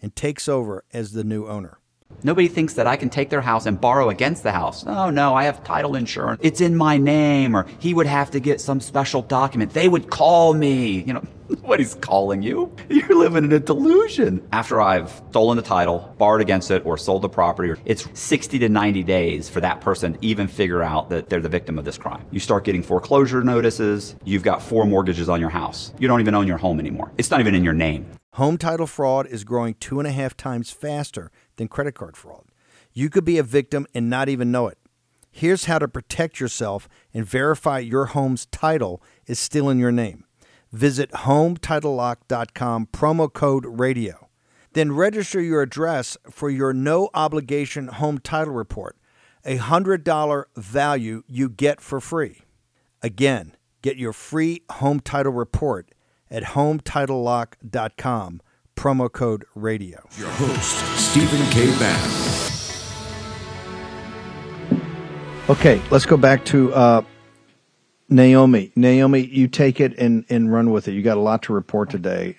[0.00, 1.80] and takes over as the new owner.
[2.24, 4.84] Nobody thinks that I can take their house and borrow against the house.
[4.86, 6.40] Oh, no, I have title insurance.
[6.42, 9.72] It's in my name, or he would have to get some special document.
[9.72, 11.02] They would call me.
[11.02, 12.74] You know, nobody's calling you.
[12.88, 14.46] You're living in a delusion.
[14.50, 18.68] After I've stolen the title, borrowed against it, or sold the property, it's 60 to
[18.68, 21.98] 90 days for that person to even figure out that they're the victim of this
[21.98, 22.24] crime.
[22.32, 24.16] You start getting foreclosure notices.
[24.24, 25.94] You've got four mortgages on your house.
[26.00, 27.12] You don't even own your home anymore.
[27.16, 28.06] It's not even in your name.
[28.34, 32.46] Home title fraud is growing two and a half times faster than credit card fraud.
[32.92, 34.78] You could be a victim and not even know it.
[35.30, 40.24] Here's how to protect yourself and verify your home's title is still in your name.
[40.72, 44.28] Visit HomeTitleLock.com, promo code radio.
[44.72, 48.96] Then register your address for your no obligation home title report,
[49.44, 52.42] a $100 value you get for free.
[53.02, 55.94] Again, get your free home title report
[56.30, 58.40] at HomeTitleLock.com
[58.78, 59.98] promo code radio.
[60.16, 61.66] Your host, Stephen K.
[61.78, 62.28] Bann.
[65.50, 67.02] Okay, let's go back to uh,
[68.08, 70.92] Naomi, Naomi, you take it and, and run with it.
[70.92, 72.36] You got a lot to report today.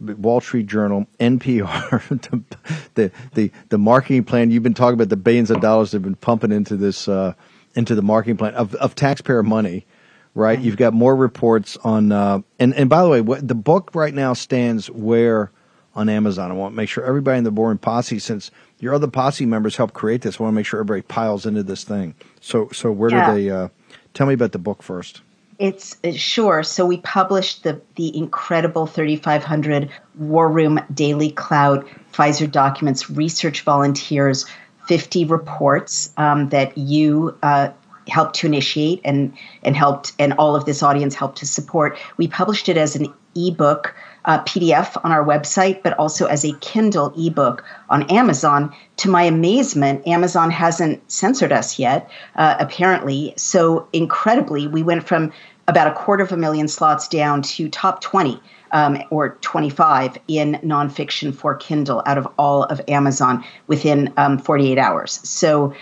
[0.00, 2.56] Wall Street Journal, NPR, the,
[2.94, 4.50] the, the the marketing plan.
[4.50, 7.34] You've been talking about the billions of dollars they've been pumping into this uh,
[7.74, 9.86] into the marketing plan of, of taxpayer money,
[10.34, 10.58] right?
[10.58, 14.14] You've got more reports on uh, and and by the way, what, the book right
[14.14, 15.52] now stands where
[15.94, 16.50] on Amazon.
[16.50, 19.46] I want to make sure everybody in the War Room posse, since your other posse
[19.46, 22.14] members helped create this, I want to make sure everybody piles into this thing.
[22.40, 23.34] So so where yeah.
[23.34, 23.50] do they?
[23.50, 23.68] Uh,
[24.14, 25.20] Tell me about the book first.
[25.58, 26.62] It's uh, sure.
[26.62, 34.46] So we published the the incredible 3,500 War Room DailyClout Pfizer documents, research volunteers,
[34.86, 37.70] 50 reports um, that you uh,
[38.08, 41.98] helped to initiate and and helped and all of this audience helped to support.
[42.16, 46.52] We published it as an ebook uh, PDF on our website, but also as a
[46.60, 48.74] Kindle ebook on Amazon.
[48.98, 53.34] To my amazement, Amazon hasn't censored us yet, uh, apparently.
[53.36, 55.32] So, incredibly, we went from
[55.66, 58.40] about a quarter of a million slots down to top 20
[58.72, 64.78] um, or 25 in nonfiction for Kindle out of all of Amazon within um, 48
[64.78, 65.20] hours.
[65.28, 65.74] So,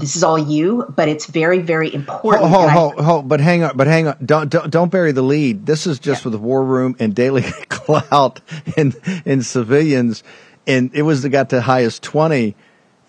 [0.00, 2.50] this is all you, but it's very, very important.
[2.50, 4.16] Hold, hold, hold, hold, but hang on, but hang on.
[4.24, 5.66] Don't, don't, don't bury the lead.
[5.66, 6.30] This is just yeah.
[6.30, 8.40] with War Room and Daily Clout
[8.76, 10.22] and, and civilians.
[10.66, 12.56] And it was the got the highest 20.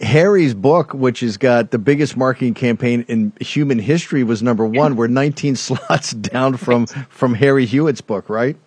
[0.01, 4.95] Harry's book, which has got the biggest marketing campaign in human history, was number one.
[4.95, 8.57] We're 19 slots down from, from Harry Hewitt's book, right?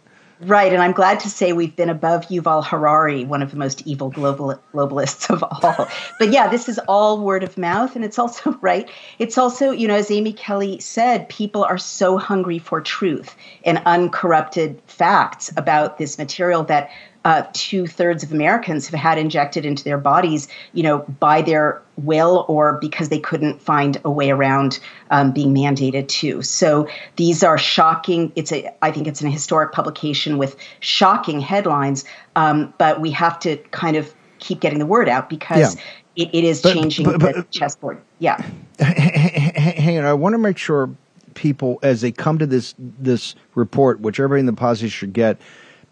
[0.40, 3.86] Right, and I'm glad to say we've been above Yuval Harari, one of the most
[3.86, 5.88] evil global globalists of all.
[6.18, 8.90] But yeah, this is all word of mouth, and it's also right.
[9.20, 13.80] It's also, you know, as Amy Kelly said, people are so hungry for truth and
[13.86, 16.90] uncorrupted facts about this material that
[17.24, 21.80] uh, two thirds of Americans have had injected into their bodies, you know, by their
[21.96, 24.78] will or because they couldn't find a way around
[25.10, 26.42] um, being mandated to.
[26.42, 28.32] So these are shocking.
[28.36, 32.04] It's a, I think it's an historic publication with shocking headlines,
[32.36, 35.76] um, but we have to kind of keep getting the word out because.
[35.76, 35.82] Yeah.
[36.16, 38.00] It, it is but, changing but, but, the chessboard.
[38.20, 38.40] Yeah.
[38.78, 40.04] Hang on.
[40.04, 40.88] I want to make sure
[41.34, 45.40] people, as they come to this this report, which everybody in the posse should get,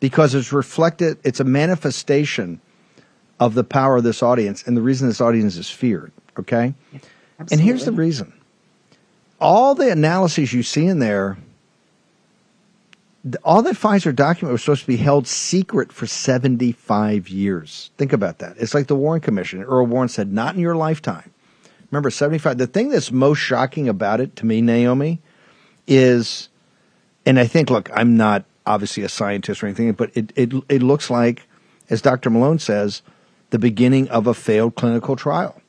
[0.03, 2.61] because it's reflected, it's a manifestation
[3.39, 6.11] of the power of this audience and the reason this audience is feared.
[6.37, 6.75] Okay?
[7.53, 8.33] And here's the reason
[9.41, 11.39] all the analyses you see in there,
[13.45, 17.93] all that Pfizer document was supposed to be held secret for 75 years.
[17.97, 18.57] Think about that.
[18.59, 19.63] It's like the Warren Commission.
[19.63, 21.31] Earl Warren said, not in your lifetime.
[21.93, 22.59] Remember, 75.
[22.59, 25.21] The thing that's most shocking about it to me, Naomi,
[25.87, 26.49] is,
[27.25, 30.83] and I think, look, I'm not obviously a scientist or anything, but it, it, it
[30.83, 31.47] looks like,
[31.91, 32.31] as Dr.
[32.31, 33.03] Malone says,
[33.51, 35.61] the beginning of a failed clinical trial.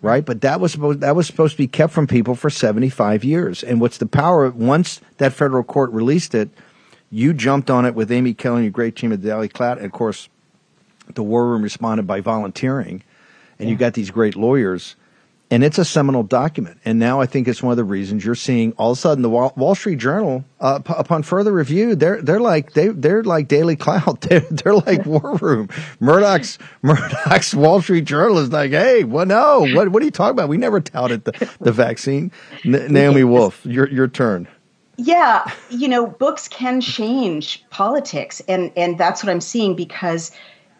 [0.00, 2.88] Right, but that was supposed that was supposed to be kept from people for seventy
[2.88, 3.62] five years.
[3.62, 4.50] And what's the power?
[4.50, 6.50] Once that federal court released it,
[7.08, 9.76] you jumped on it with Amy Kelly and your great team at the Daily Clout.
[9.76, 10.28] And of course,
[11.14, 13.04] the War Room responded by volunteering,
[13.60, 13.72] and yeah.
[13.74, 14.96] you got these great lawyers
[15.52, 16.78] and it's a seminal document.
[16.82, 19.20] And now I think it's one of the reasons you're seeing all of a sudden
[19.20, 23.22] the Wall, Wall Street Journal, uh, p- upon further review, they're they're like they they're
[23.22, 25.68] like Daily Clout, they're, they're like War Room.
[26.00, 30.30] Murdoch's Murdoch's Wall Street Journal is like, hey, well, no, what what are you talking
[30.32, 30.48] about?
[30.48, 32.32] We never touted the the vaccine.
[32.64, 34.48] N- Naomi Wolf, your your turn.
[34.96, 40.30] Yeah, you know, books can change politics, and and that's what I'm seeing because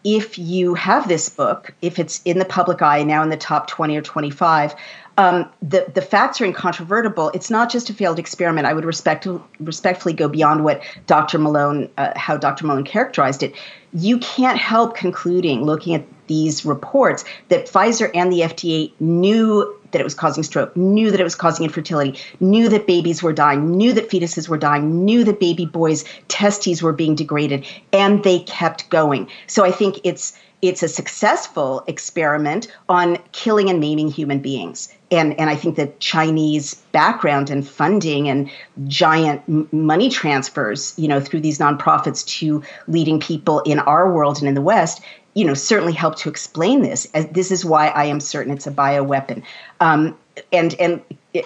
[0.03, 3.67] if you have this book, if it's in the public eye now in the top
[3.67, 4.75] 20 or 25,
[5.17, 7.29] um, the, the facts are incontrovertible.
[7.29, 8.65] It's not just a failed experiment.
[8.65, 9.27] I would respect,
[9.59, 11.37] respectfully go beyond what Dr.
[11.37, 12.65] Malone, uh, how Dr.
[12.65, 13.55] Malone characterized it.
[13.93, 20.01] You can't help concluding, looking at these reports, that Pfizer and the FDA knew that
[20.01, 23.71] it was causing stroke, knew that it was causing infertility, knew that babies were dying,
[23.77, 28.39] knew that fetuses were dying, knew that baby boys' testes were being degraded, and they
[28.39, 29.29] kept going.
[29.47, 30.33] So I think it's
[30.63, 34.87] it's a successful experiment on killing and maiming human beings.
[35.11, 38.49] And, and I think the Chinese background and funding and
[38.87, 44.47] giant money transfers, you know, through these nonprofits to leading people in our world and
[44.47, 45.01] in the West
[45.33, 47.07] you know, certainly help to explain this.
[47.31, 49.43] This is why I am certain it's a bioweapon.
[49.79, 50.17] Um,
[50.51, 51.01] and and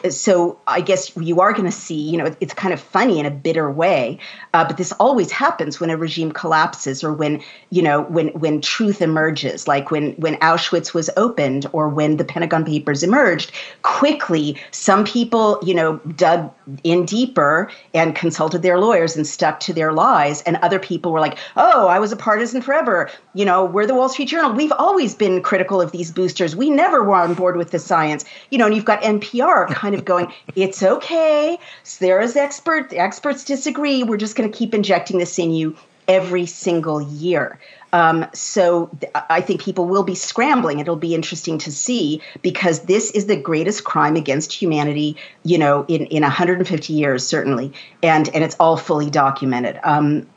[0.10, 3.26] so I guess you are going to see, you know, it's kind of funny in
[3.26, 4.19] a bitter way,
[4.54, 8.60] uh, but this always happens when a regime collapses or when, you know, when when
[8.60, 13.52] truth emerges, like when when Auschwitz was opened or when the Pentagon Papers emerged.
[13.83, 16.52] Quickly, some people, you know, dug
[16.83, 21.21] in deeper and consulted their lawyers and stuck to their lies, and other people were
[21.21, 24.52] like, "Oh, I was a partisan forever." You know, we're the Wall Street Journal.
[24.52, 26.56] We've always been critical of these boosters.
[26.58, 28.25] We never were on board with the science.
[28.50, 31.58] You know, and you've got NPR kind of going, it's okay.
[32.00, 32.92] There is expert.
[32.94, 34.04] Experts disagree.
[34.04, 37.60] We're just going to keep injecting this in you every single year.
[37.94, 40.80] Um, so th- I think people will be scrambling.
[40.80, 45.86] It'll be interesting to see because this is the greatest crime against humanity, you know,
[45.88, 47.71] in, in 150 years, certainly.
[48.04, 49.80] And, and it's all fully documented.
[49.84, 50.28] Um,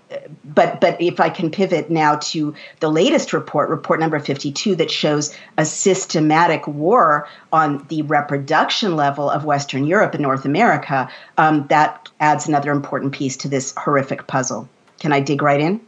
[0.45, 4.91] but but if I can pivot now to the latest report, report number 52, that
[4.91, 11.09] shows a systematic war on the reproduction level of Western Europe and North America,
[11.39, 14.69] um, that adds another important piece to this horrific puzzle.
[14.99, 15.81] Can I dig right in?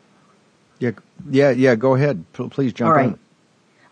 [0.79, 0.93] Yeah,
[1.31, 1.75] yeah, yeah.
[1.75, 2.25] Go ahead.
[2.33, 3.11] Please jump All right.
[3.11, 3.19] in.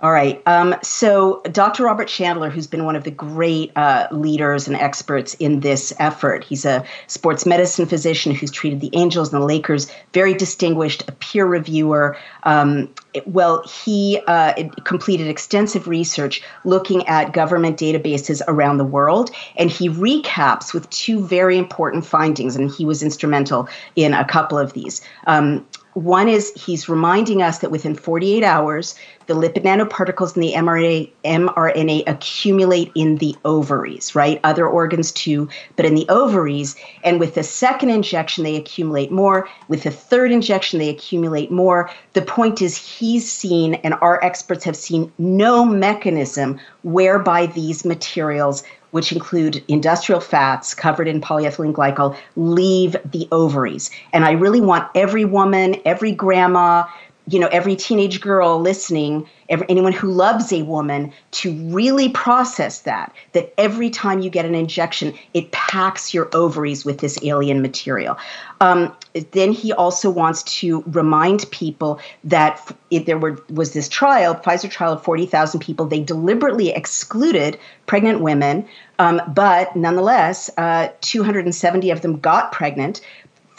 [0.03, 0.41] All right.
[0.47, 1.85] Um, so, Dr.
[1.85, 6.43] Robert Chandler, who's been one of the great uh, leaders and experts in this effort,
[6.43, 11.13] he's a sports medicine physician who's treated the Angels and the Lakers, very distinguished, a
[11.13, 12.17] peer reviewer.
[12.45, 12.89] Um,
[13.27, 19.91] well, he uh, completed extensive research looking at government databases around the world, and he
[19.91, 25.03] recaps with two very important findings, and he was instrumental in a couple of these.
[25.27, 28.95] Um, one is he's reminding us that within 48 hours,
[29.31, 34.41] the lipid nanoparticles in the mRNA, mRNA accumulate in the ovaries, right?
[34.43, 36.75] Other organs too, but in the ovaries.
[37.05, 39.49] And with the second injection, they accumulate more.
[39.69, 41.89] With the third injection, they accumulate more.
[42.15, 48.65] The point is, he's seen, and our experts have seen, no mechanism whereby these materials
[48.91, 53.89] which include industrial fats covered in polyethylene glycol, leave the ovaries.
[54.13, 56.87] And I really want every woman, every grandma,
[57.31, 62.81] you know, every teenage girl listening, every, anyone who loves a woman to really process
[62.83, 67.63] that, that every time you get an injection, it packs your ovaries with this alien
[67.63, 68.19] material.
[68.61, 68.95] Um,
[69.31, 74.71] then he also wants to remind people that if there were, was this trial, Pfizer
[74.71, 78.67] trial of 40,000 people, they deliberately excluded pregnant women,
[78.99, 83.01] um, but nonetheless, uh, 270 of them got pregnant.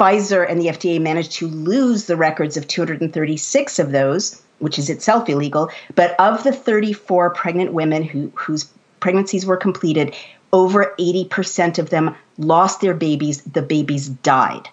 [0.01, 4.89] Pfizer and the FDA managed to lose the records of 236 of those, which is
[4.89, 5.69] itself illegal.
[5.93, 8.67] But of the 34 pregnant women who, whose
[8.99, 10.15] pregnancies were completed,
[10.53, 13.43] over 80% of them lost their babies.
[13.43, 14.67] The babies died.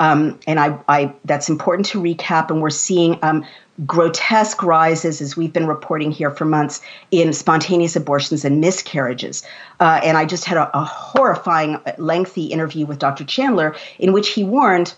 [0.00, 2.50] Um, and I, I, that's important to recap.
[2.50, 3.44] And we're seeing um,
[3.86, 6.80] grotesque rises, as we've been reporting here for months,
[7.10, 9.44] in spontaneous abortions and miscarriages.
[9.80, 13.24] Uh, and I just had a, a horrifying, lengthy interview with Dr.
[13.24, 14.94] Chandler in which he warned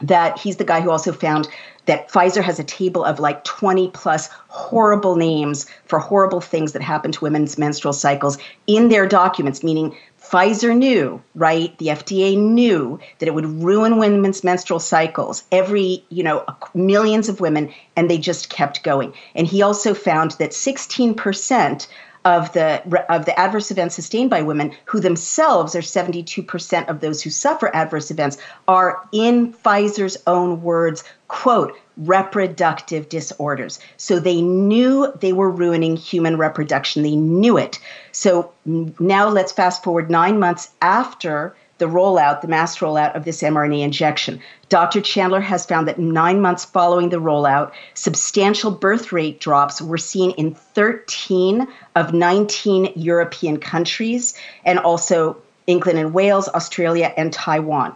[0.00, 1.48] that he's the guy who also found
[1.86, 6.82] that Pfizer has a table of like 20 plus horrible names for horrible things that
[6.82, 9.96] happen to women's menstrual cycles in their documents, meaning
[10.30, 11.76] Pfizer knew, right?
[11.78, 17.40] The FDA knew that it would ruin women's menstrual cycles, every, you know, millions of
[17.40, 19.14] women, and they just kept going.
[19.34, 21.86] And he also found that 16%
[22.26, 27.22] of the of the adverse events sustained by women who themselves are 72% of those
[27.22, 33.78] who suffer adverse events are in Pfizer's own words quote reproductive disorders.
[33.96, 37.04] So they knew they were ruining human reproduction.
[37.04, 37.78] They knew it.
[38.10, 43.42] So now let's fast forward 9 months after the rollout, the mass rollout of this
[43.42, 44.40] mRNA injection.
[44.68, 45.00] Dr.
[45.00, 50.30] Chandler has found that nine months following the rollout, substantial birth rate drops were seen
[50.32, 57.94] in 13 of 19 European countries, and also England and Wales, Australia, and Taiwan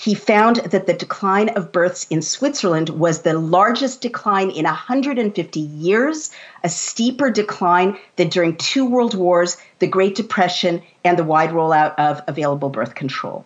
[0.00, 5.60] he found that the decline of births in Switzerland was the largest decline in 150
[5.60, 6.30] years,
[6.64, 11.94] a steeper decline than during two world wars, the Great Depression, and the wide rollout
[11.98, 13.44] of available birth control.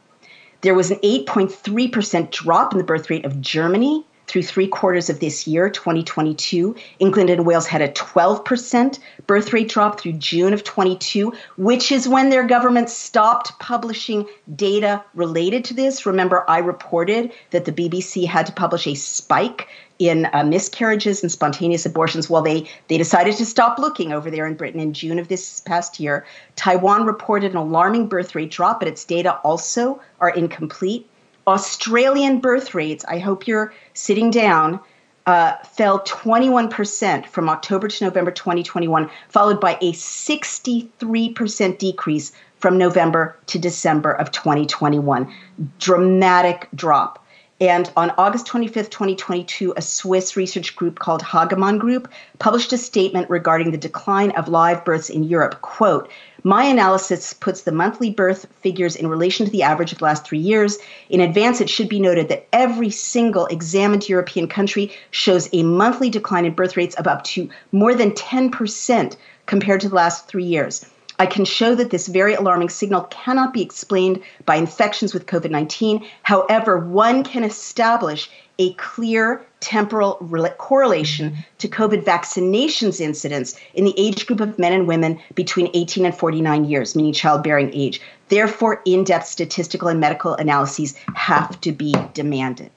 [0.60, 5.20] There was an 8.3% drop in the birth rate of Germany through three quarters of
[5.20, 6.74] this year, 2022.
[6.98, 12.08] England and Wales had a 12% birth rate drop through June of 22, which is
[12.08, 16.06] when their government stopped publishing data related to this.
[16.06, 19.68] Remember, I reported that the BBC had to publish a spike
[19.98, 22.28] in uh, miscarriages and spontaneous abortions.
[22.28, 25.60] Well, they they decided to stop looking over there in Britain in June of this
[25.60, 26.26] past year.
[26.56, 31.08] Taiwan reported an alarming birth rate drop, but its data also are incomplete.
[31.46, 34.80] Australian birth rates, I hope you're sitting down,
[35.26, 43.36] uh, fell 21% from October to November 2021, followed by a 63% decrease from November
[43.46, 45.32] to December of 2021.
[45.78, 47.23] Dramatic drop.
[47.60, 53.30] And on August 25th, 2022, a Swiss research group called Hagemann Group published a statement
[53.30, 55.60] regarding the decline of live births in Europe.
[55.62, 56.10] Quote,
[56.42, 60.26] my analysis puts the monthly birth figures in relation to the average of the last
[60.26, 60.78] three years.
[61.08, 66.10] In advance, it should be noted that every single examined European country shows a monthly
[66.10, 70.44] decline in birth rates of up to more than 10% compared to the last three
[70.44, 70.84] years.
[71.18, 75.50] I can show that this very alarming signal cannot be explained by infections with COVID
[75.50, 76.04] 19.
[76.22, 80.14] However, one can establish a clear temporal
[80.58, 86.06] correlation to COVID vaccinations incidence in the age group of men and women between 18
[86.06, 88.00] and 49 years, meaning childbearing age.
[88.28, 92.70] Therefore, in depth statistical and medical analyses have to be demanded.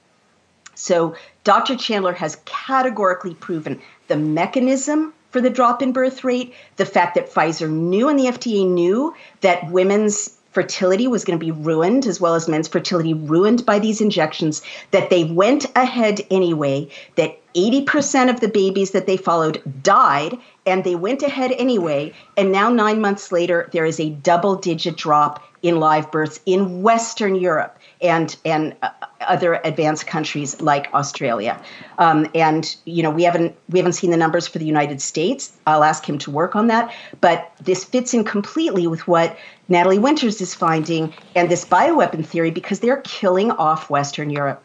[0.74, 1.76] So, Dr.
[1.76, 7.30] Chandler has categorically proven the mechanism for the drop in birth rate, the fact that
[7.30, 12.20] Pfizer knew and the FDA knew that women's fertility was going to be ruined, as
[12.20, 18.30] well as men's fertility ruined by these injections, that they went ahead anyway, that 80%
[18.30, 22.12] of the babies that they followed died, and they went ahead anyway.
[22.36, 26.82] And now, nine months later, there is a double digit drop in live births in
[26.82, 28.90] Western Europe and and uh,
[29.20, 31.60] other advanced countries like Australia.
[31.98, 35.52] Um, and you know we haven't we haven't seen the numbers for the United States.
[35.66, 36.94] I'll ask him to work on that.
[37.20, 39.36] But this fits in completely with what
[39.68, 44.62] Natalie Winters is finding and this bioweapon theory because they're killing off Western Europe.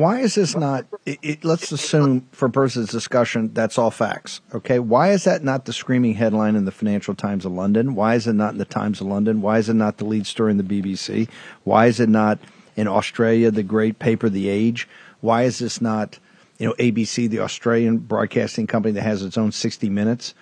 [0.00, 0.86] Why is this not?
[1.04, 4.40] It, it, let's assume, for purposes of discussion, that's all facts.
[4.54, 7.94] Okay, why is that not the screaming headline in the Financial Times of London?
[7.94, 9.42] Why is it not in the Times of London?
[9.42, 11.28] Why is it not the lead story in the BBC?
[11.64, 12.38] Why is it not
[12.76, 14.88] in Australia, the great paper, The Age?
[15.20, 16.18] Why is this not,
[16.58, 20.32] you know, ABC, the Australian broadcasting company that has its own 60 Minutes?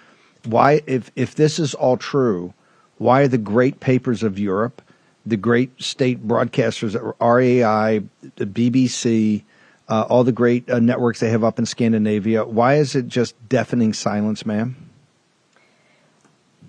[0.44, 2.54] Why, if if this is all true,
[2.98, 4.82] why are the great papers of Europe?
[5.26, 8.02] the great state broadcasters, RAI,
[8.36, 9.42] the BBC,
[9.89, 12.45] uh, all the great uh, networks they have up in Scandinavia.
[12.45, 14.76] Why is it just deafening silence, ma'am?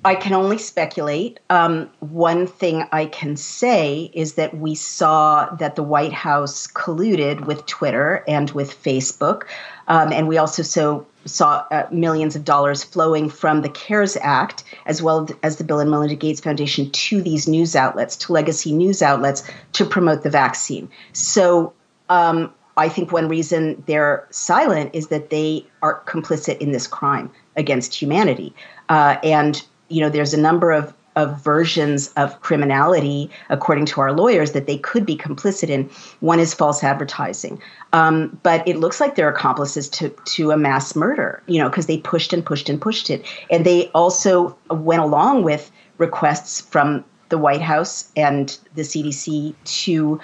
[0.05, 1.41] I can only speculate.
[1.49, 7.45] Um, one thing I can say is that we saw that the White House colluded
[7.45, 9.43] with Twitter and with Facebook.
[9.89, 14.63] Um, and we also saw, saw uh, millions of dollars flowing from the CARES Act,
[14.85, 18.71] as well as the Bill and Melinda Gates Foundation, to these news outlets, to legacy
[18.71, 19.43] news outlets,
[19.73, 20.89] to promote the vaccine.
[21.11, 21.73] So
[22.07, 27.29] um, I think one reason they're silent is that they are complicit in this crime
[27.57, 28.53] against humanity.
[28.87, 34.13] Uh, and you know, there's a number of of versions of criminality, according to our
[34.13, 35.89] lawyers, that they could be complicit in.
[36.21, 37.61] One is false advertising,
[37.91, 41.43] um, but it looks like they're accomplices to to a mass murder.
[41.47, 45.43] You know, because they pushed and pushed and pushed it, and they also went along
[45.43, 49.53] with requests from the White House and the CDC
[49.83, 50.19] to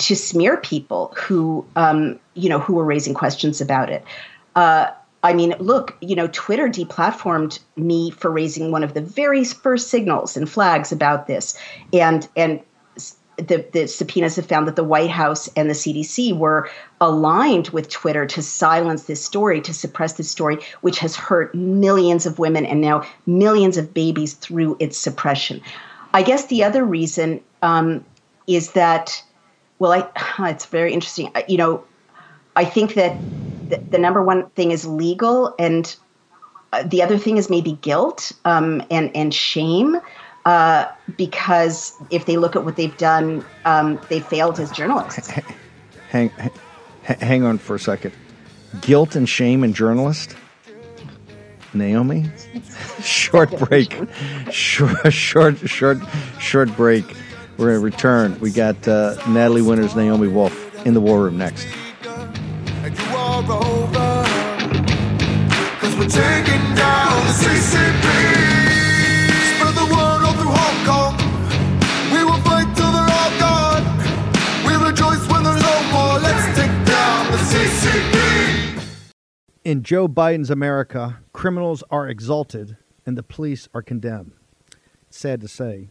[0.00, 4.04] to smear people who um, you know who were raising questions about it.
[4.56, 4.90] Uh,
[5.22, 9.88] I mean, look, you know, Twitter deplatformed me for raising one of the very first
[9.88, 11.58] signals and flags about this,
[11.92, 12.60] and and
[13.36, 16.68] the, the subpoenas have found that the White House and the CDC were
[17.00, 22.26] aligned with Twitter to silence this story, to suppress this story, which has hurt millions
[22.26, 25.60] of women and now millions of babies through its suppression.
[26.12, 28.04] I guess the other reason um,
[28.46, 29.22] is that,
[29.80, 30.08] well, I,
[30.50, 31.32] it's very interesting.
[31.48, 31.84] You know,
[32.54, 33.18] I think that
[33.68, 35.96] the, the number one thing is legal, and
[36.72, 39.96] uh, the other thing is maybe guilt um, and and shame.
[40.46, 40.86] Uh,
[41.18, 45.28] because if they look at what they've done, um, they failed as journalists.
[46.08, 46.50] Hang, hang,
[47.02, 48.14] hang on for a second.
[48.80, 50.34] Guilt and shame and journalist.
[51.74, 52.24] Naomi,
[53.02, 53.94] short break.
[54.50, 55.98] Short, short, short,
[56.40, 57.04] short break.
[57.60, 58.40] We're going to return.
[58.40, 61.66] We got uh, Natalie Winters, Naomi Wolf in the war room next
[63.48, 64.24] are over.
[65.80, 68.06] Cause we're taking down the CCP.
[69.54, 71.14] Spread the word all through Hong Kong.
[72.12, 73.84] We will fight till they're all gone.
[74.66, 76.18] We rejoice when there's no more.
[76.18, 78.82] Let's take down the CCP.
[79.64, 84.32] In Joe Biden's America, criminals are exalted and the police are condemned.
[85.08, 85.90] sad to say,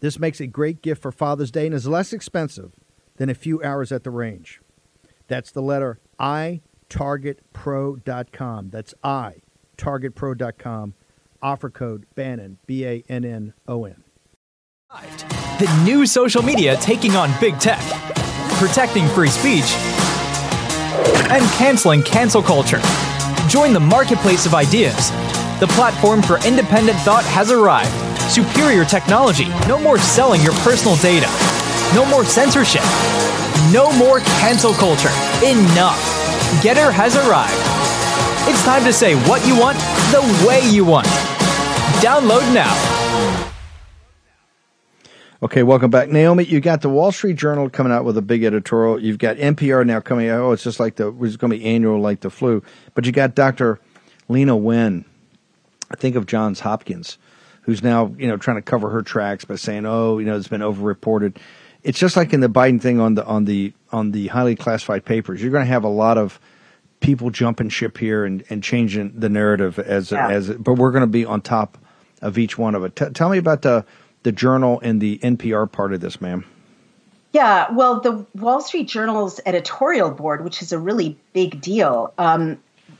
[0.00, 2.72] This makes a great gift for Father's Day and is less expensive
[3.16, 4.60] than a few hours at the range.
[5.28, 8.70] That's the letter I, targetpro.com.
[8.70, 9.36] That's I,
[9.76, 10.94] targetpro.com.
[11.42, 14.04] Offer code Bannon, B A N N O N.
[15.58, 17.80] The new social media taking on big tech,
[18.58, 19.72] protecting free speech,
[21.30, 22.80] and canceling cancel culture.
[23.48, 25.10] Join the marketplace of ideas.
[25.60, 28.09] The platform for independent thought has arrived.
[28.30, 29.48] Superior technology.
[29.66, 31.26] No more selling your personal data.
[31.96, 32.84] No more censorship.
[33.72, 35.10] No more cancel culture.
[35.42, 35.98] Enough.
[36.62, 37.52] GETTR has arrived.
[38.48, 39.76] It's time to say what you want
[40.12, 41.08] the way you want.
[41.98, 42.72] Download now.
[45.42, 46.44] Okay, welcome back, Naomi.
[46.44, 49.02] You got the Wall Street Journal coming out with a big editorial.
[49.02, 50.40] You've got NPR now coming out.
[50.40, 52.62] Oh, it's just like the it's going to be annual, like the flu.
[52.94, 53.80] But you got Dr.
[54.28, 55.04] Leana Wen.
[55.90, 57.18] I think of Johns Hopkins,
[57.62, 60.48] who's now you know trying to cover her tracks by saying, "Oh, you know, it's
[60.48, 61.36] been overreported."
[61.82, 65.04] It's just like in the Biden thing on the on the on the highly classified
[65.04, 65.40] papers.
[65.42, 66.38] You're going to have a lot of
[67.00, 70.28] people jumping ship here and, and changing the narrative as Yeah.
[70.28, 70.50] as.
[70.50, 71.78] But we're going to be on top
[72.20, 72.96] of each one of it.
[72.96, 73.84] T- tell me about the
[74.24, 76.44] the journal and the NPR part of this, ma'am.
[77.32, 82.58] Yeah, well, the Wall Street Journal's editorial board, which is a really big deal, um,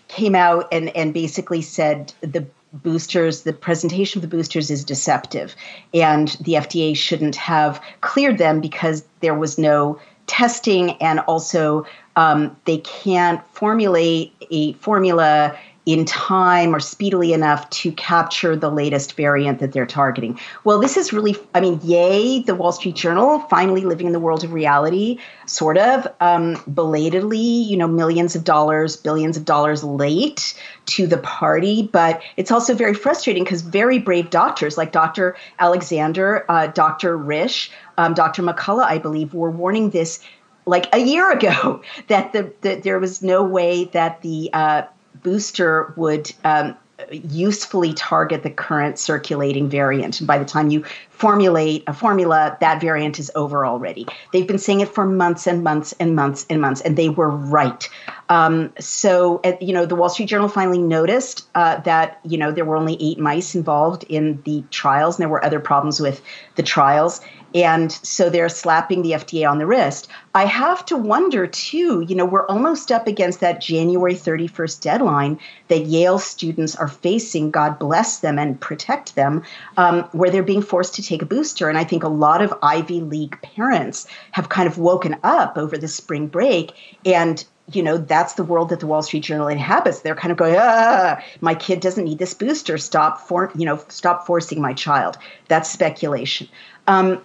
[0.09, 5.55] came out and, and basically said the boosters, the presentation of the boosters is deceptive,
[5.93, 11.85] and the FDA shouldn't have cleared them because there was no testing, and also
[12.17, 15.57] um, they can't formulate a formula
[15.93, 20.39] in time or speedily enough to capture the latest variant that they're targeting.
[20.65, 24.21] Well, this is really, I mean, yay, the Wall Street Journal finally living in the
[24.21, 29.83] world of reality, sort of um, belatedly, you know, millions of dollars, billions of dollars
[29.83, 30.55] late
[30.87, 31.89] to the party.
[31.91, 35.37] But it's also very frustrating because very brave doctors like Dr.
[35.59, 37.17] Alexander, uh, Dr.
[37.17, 38.43] Risch, um, Dr.
[38.43, 40.21] McCullough, I believe, were warning this
[40.67, 44.83] like a year ago that the that there was no way that the uh,
[45.15, 46.77] booster would um,
[47.11, 50.21] usefully target the current circulating variant.
[50.21, 54.07] And by the time you formulate a formula, that variant is over already.
[54.33, 57.31] They've been saying it for months and months and months and months, and they were
[57.31, 57.89] right.
[58.29, 62.53] Um, so, uh, you know, the Wall Street Journal finally noticed uh, that, you know,
[62.53, 66.23] there were only eight mice involved in the trials, and there were other problems with
[66.55, 67.21] the trials.
[67.55, 70.09] And so they're slapping the FDA on the wrist.
[70.35, 75.39] I have to wonder, too, you know, we're almost up against that January 31st deadline
[75.69, 79.43] that Yale students are facing, God bless them and protect them,
[79.77, 81.69] um, where they're being forced to take a booster.
[81.69, 85.77] And I think a lot of Ivy League parents have kind of woken up over
[85.77, 86.73] the spring break.
[87.05, 90.01] And you know that's the world that the wall street journal inhabits.
[90.01, 92.79] They're kind of going ah my kid doesn't need this booster.
[92.79, 95.19] Stop for you know stop forcing my child.
[95.47, 96.49] That's speculation.
[96.89, 97.23] Um,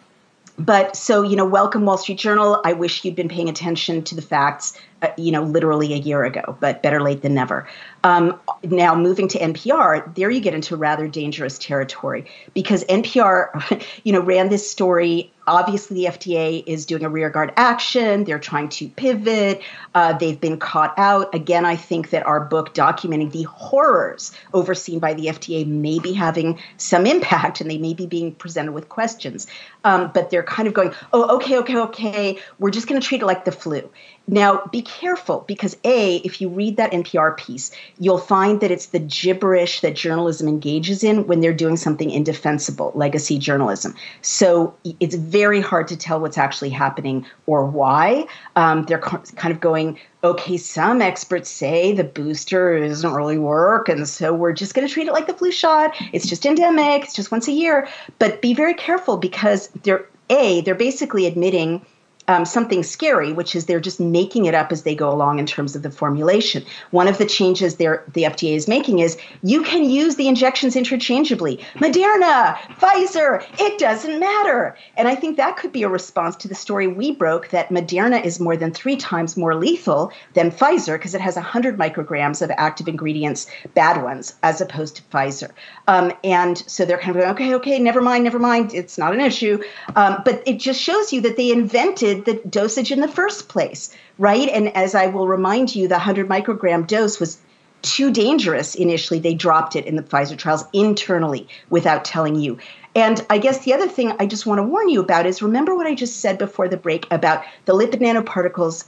[0.58, 4.16] but so you know welcome wall street journal i wish you'd been paying attention to
[4.16, 4.78] the facts
[5.18, 7.68] you know literally a year ago but better late than never.
[8.04, 14.14] Um, now moving to npr there you get into rather dangerous territory because npr you
[14.14, 15.32] know ran this story.
[15.48, 18.24] Obviously the fda is doing a rearguard action.
[18.24, 19.62] They're trying to pivot.
[19.94, 21.34] Uh, they've been caught out.
[21.34, 26.14] Again i think that our book documenting the horrors overseen by the fda may be
[26.14, 29.48] having some impact and they may be being presented with questions.
[29.84, 32.40] Um, but they're kind of going oh okay okay okay.
[32.60, 33.90] We're just going to treat it like the flu
[34.28, 37.70] now, be careful because A, if you read that NPR piece,
[38.00, 42.92] you'll find that it's the gibberish that journalism engages in when they're doing something indefensible,
[42.96, 43.94] legacy journalism.
[44.22, 48.26] So it's very hard to tell what's actually happening or why.
[48.56, 54.10] Um, they're kind of going, okay, some experts say the booster doesn't really work, and
[54.10, 55.96] so we're just going to treat it like the flu shot.
[56.14, 57.88] It's just endemic, it's just once a year.
[58.18, 61.86] But be very careful because they're, A, they're basically admitting
[62.28, 65.46] um, something scary, which is they're just making it up as they go along in
[65.46, 66.66] terms of the formulation.
[66.92, 71.60] One of the changes the FDA is making is you can use the injections interchangeably.
[71.76, 74.76] Moderna, Pfizer, it doesn't matter.
[74.98, 78.24] And I think that could be a response to the story we broke that Moderna
[78.24, 82.52] is more than three times more lethal than Pfizer because it has 100 micrograms of
[82.58, 85.52] active ingredients, bad ones, as opposed to Pfizer.
[85.88, 89.14] Um, and so they're kind of going, okay, okay, never mind, never mind, it's not
[89.14, 89.62] an issue.
[89.96, 93.96] Um, but it just shows you that they invented the dosage in the first place,
[94.18, 94.50] right?
[94.50, 97.40] And as I will remind you, the 100 microgram dose was
[97.82, 99.20] too dangerous initially.
[99.20, 102.58] They dropped it in the Pfizer trials internally without telling you.
[102.96, 105.76] And I guess the other thing I just want to warn you about is remember
[105.76, 108.86] what I just said before the break about the lipid nanoparticles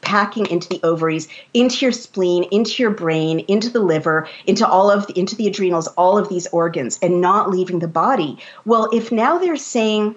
[0.00, 4.90] packing into the ovaries, into your spleen, into your brain, into the liver, into all
[4.90, 8.38] of the, into the adrenals, all of these organs and not leaving the body.
[8.64, 10.16] Well, if now they're saying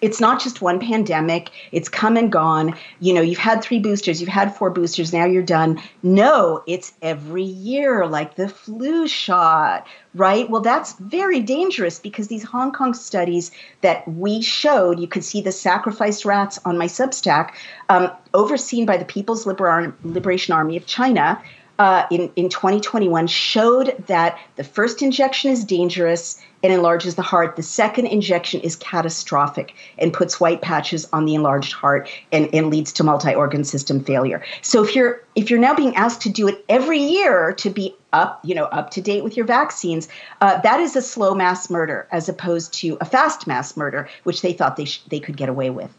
[0.00, 1.50] it's not just one pandemic.
[1.72, 2.74] It's come and gone.
[3.00, 5.80] You know, you've had three boosters, you've had four boosters, now you're done.
[6.02, 10.48] No, it's every year, like the flu shot, right?
[10.50, 15.40] Well, that's very dangerous because these Hong Kong studies that we showed, you could see
[15.40, 17.52] the sacrificed rats on my Substack,
[17.88, 21.40] um, overseen by the People's Liber- Liberation Army of China.
[21.78, 27.56] Uh, in, in 2021 showed that the first injection is dangerous and enlarges the heart.
[27.56, 32.70] The second injection is catastrophic and puts white patches on the enlarged heart and, and
[32.70, 34.42] leads to multi-organ system failure.
[34.62, 37.94] So if you're if you're now being asked to do it every year to be
[38.12, 40.08] up, you know, up to date with your vaccines,
[40.40, 44.40] uh, that is a slow mass murder as opposed to a fast mass murder, which
[44.40, 45.90] they thought they sh- they could get away with.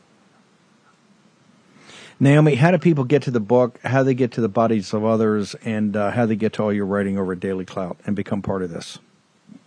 [2.20, 3.80] Naomi, how do people get to the book?
[3.84, 6.74] How they get to the bodies of others, and uh, how they get to all
[6.74, 8.98] your writing over at Daily Clout and become part of this?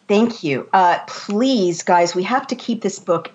[0.08, 0.68] Thank you.
[0.72, 3.30] Uh, please, guys, we have to keep this book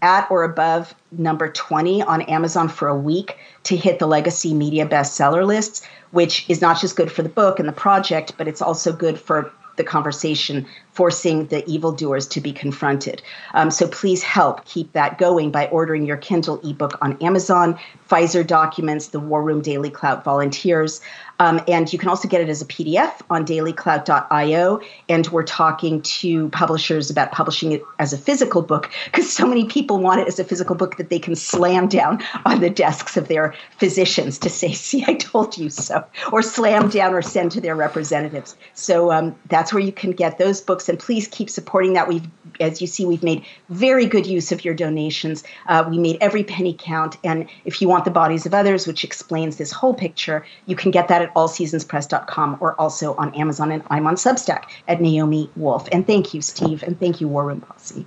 [0.00, 4.86] at or above number 20 on Amazon for a week to hit the legacy media
[4.86, 8.62] bestseller lists, which is not just good for the book and the project, but it's
[8.62, 13.22] also good for the conversation, forcing the evildoers to be confronted.
[13.54, 18.46] Um, so please help keep that going by ordering your Kindle ebook on Amazon, Pfizer
[18.46, 21.00] documents, the War Room Daily Clout volunteers.
[21.38, 24.80] Um, and you can also get it as a PDF on dailyclout.io.
[25.08, 29.66] And we're talking to publishers about publishing it as a physical book because so many
[29.66, 33.16] people want it as a physical book that they can slam down on the desks
[33.16, 37.52] of their physicians to say, see, I told you so, or slam down or send
[37.52, 38.56] to their representatives.
[38.74, 40.88] So um, that's where you can get those books.
[40.88, 42.08] And please keep supporting that.
[42.08, 42.26] We've,
[42.60, 45.44] as you see, we've made very good use of your donations.
[45.66, 47.16] Uh, we made every penny count.
[47.24, 50.90] And if you want the bodies of others, which explains this whole picture, you can
[50.90, 53.72] get that at allseasonspress.com or also on Amazon.
[53.72, 55.88] And I'm on Substack at Naomi Wolf.
[55.92, 56.82] And thank you, Steve.
[56.82, 58.06] And thank you, War Room Posse.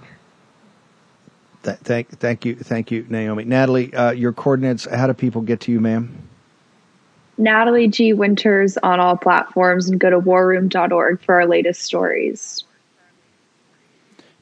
[1.63, 3.43] Th- thank, thank you, thank you, Naomi.
[3.43, 4.85] Natalie, uh, your coordinates.
[4.85, 6.29] How do people get to you, ma'am?
[7.37, 8.13] Natalie G.
[8.13, 12.65] Winters on all platforms, and go to warroom.org for our latest stories.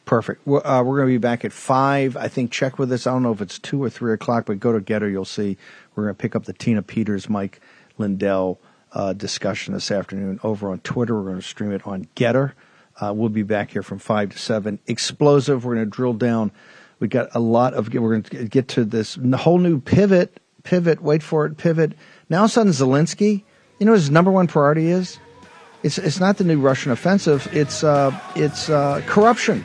[0.06, 0.48] Perfect.
[0.48, 2.18] We're, uh, we're going to be back at five.
[2.18, 3.06] I think check with us.
[3.06, 5.12] I don't know if it's two or three o'clock, but go to Gettr.
[5.12, 5.58] You'll see
[5.96, 7.62] we're going to pick up the Tina Peters, Mike
[7.98, 8.60] Lindell
[8.92, 11.16] uh, discussion this afternoon over on Twitter.
[11.16, 12.54] We're going to stream it on GETTR.
[13.00, 14.80] Uh, we'll be back here from five to seven.
[14.88, 15.66] Explosive.
[15.66, 16.52] We're going to drill down.
[17.00, 17.94] We've got a lot of.
[17.94, 20.40] We're going to get to this whole new pivot.
[20.64, 21.02] Pivot.
[21.02, 21.58] Wait for it.
[21.58, 21.94] Pivot.
[22.30, 23.44] Now, all of a sudden, Zelensky.
[23.80, 25.20] You know, his number one priority is.
[25.84, 27.48] It's it's not the new Russian offensive.
[27.52, 29.64] It's uh, it's uh, corruption.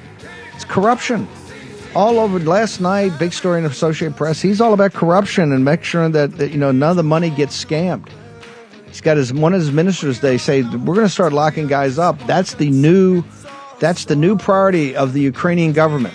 [0.55, 1.27] It's corruption.
[1.95, 4.41] All over last night, big story in the Associated Press.
[4.41, 7.31] He's all about corruption and make sure that, that you know none of the money
[7.31, 8.09] gets scammed.
[8.93, 10.21] He's got his one of his ministers.
[10.21, 12.19] They say we're going to start locking guys up.
[12.27, 13.25] That's the new,
[13.81, 16.13] that's the new priority of the Ukrainian government.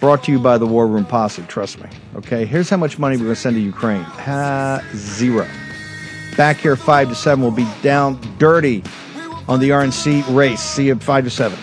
[0.00, 1.42] Brought to you by the War Room Posse.
[1.42, 1.90] Trust me.
[2.16, 4.00] Okay, here's how much money we're going to send to Ukraine.
[4.00, 5.46] Ha, zero.
[6.38, 7.42] Back here five to seven.
[7.42, 8.82] We'll be down dirty
[9.46, 10.60] on the RNC race.
[10.60, 11.58] See you at five to seven.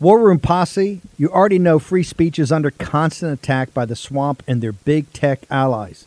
[0.00, 4.42] War Room Posse, you already know free speech is under constant attack by the swamp
[4.46, 6.06] and their big tech allies.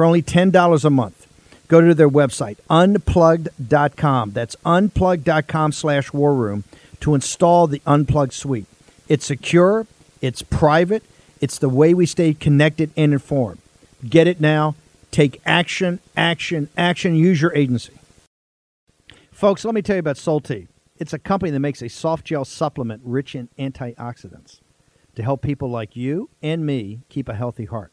[0.00, 1.26] for only $10 a month.
[1.68, 4.30] Go to their website, unplugged.com.
[4.30, 6.64] That's unplugged.com slash war room
[7.00, 8.64] to install the Unplugged suite.
[9.10, 9.86] It's secure,
[10.22, 11.02] it's private,
[11.42, 13.58] it's the way we stay connected and informed.
[14.08, 14.74] Get it now.
[15.10, 17.14] Take action, action, action.
[17.14, 17.92] Use your agency.
[19.30, 20.68] Folks, let me tell you about Solti.
[20.96, 24.60] It's a company that makes a soft gel supplement rich in antioxidants
[25.14, 27.92] to help people like you and me keep a healthy heart.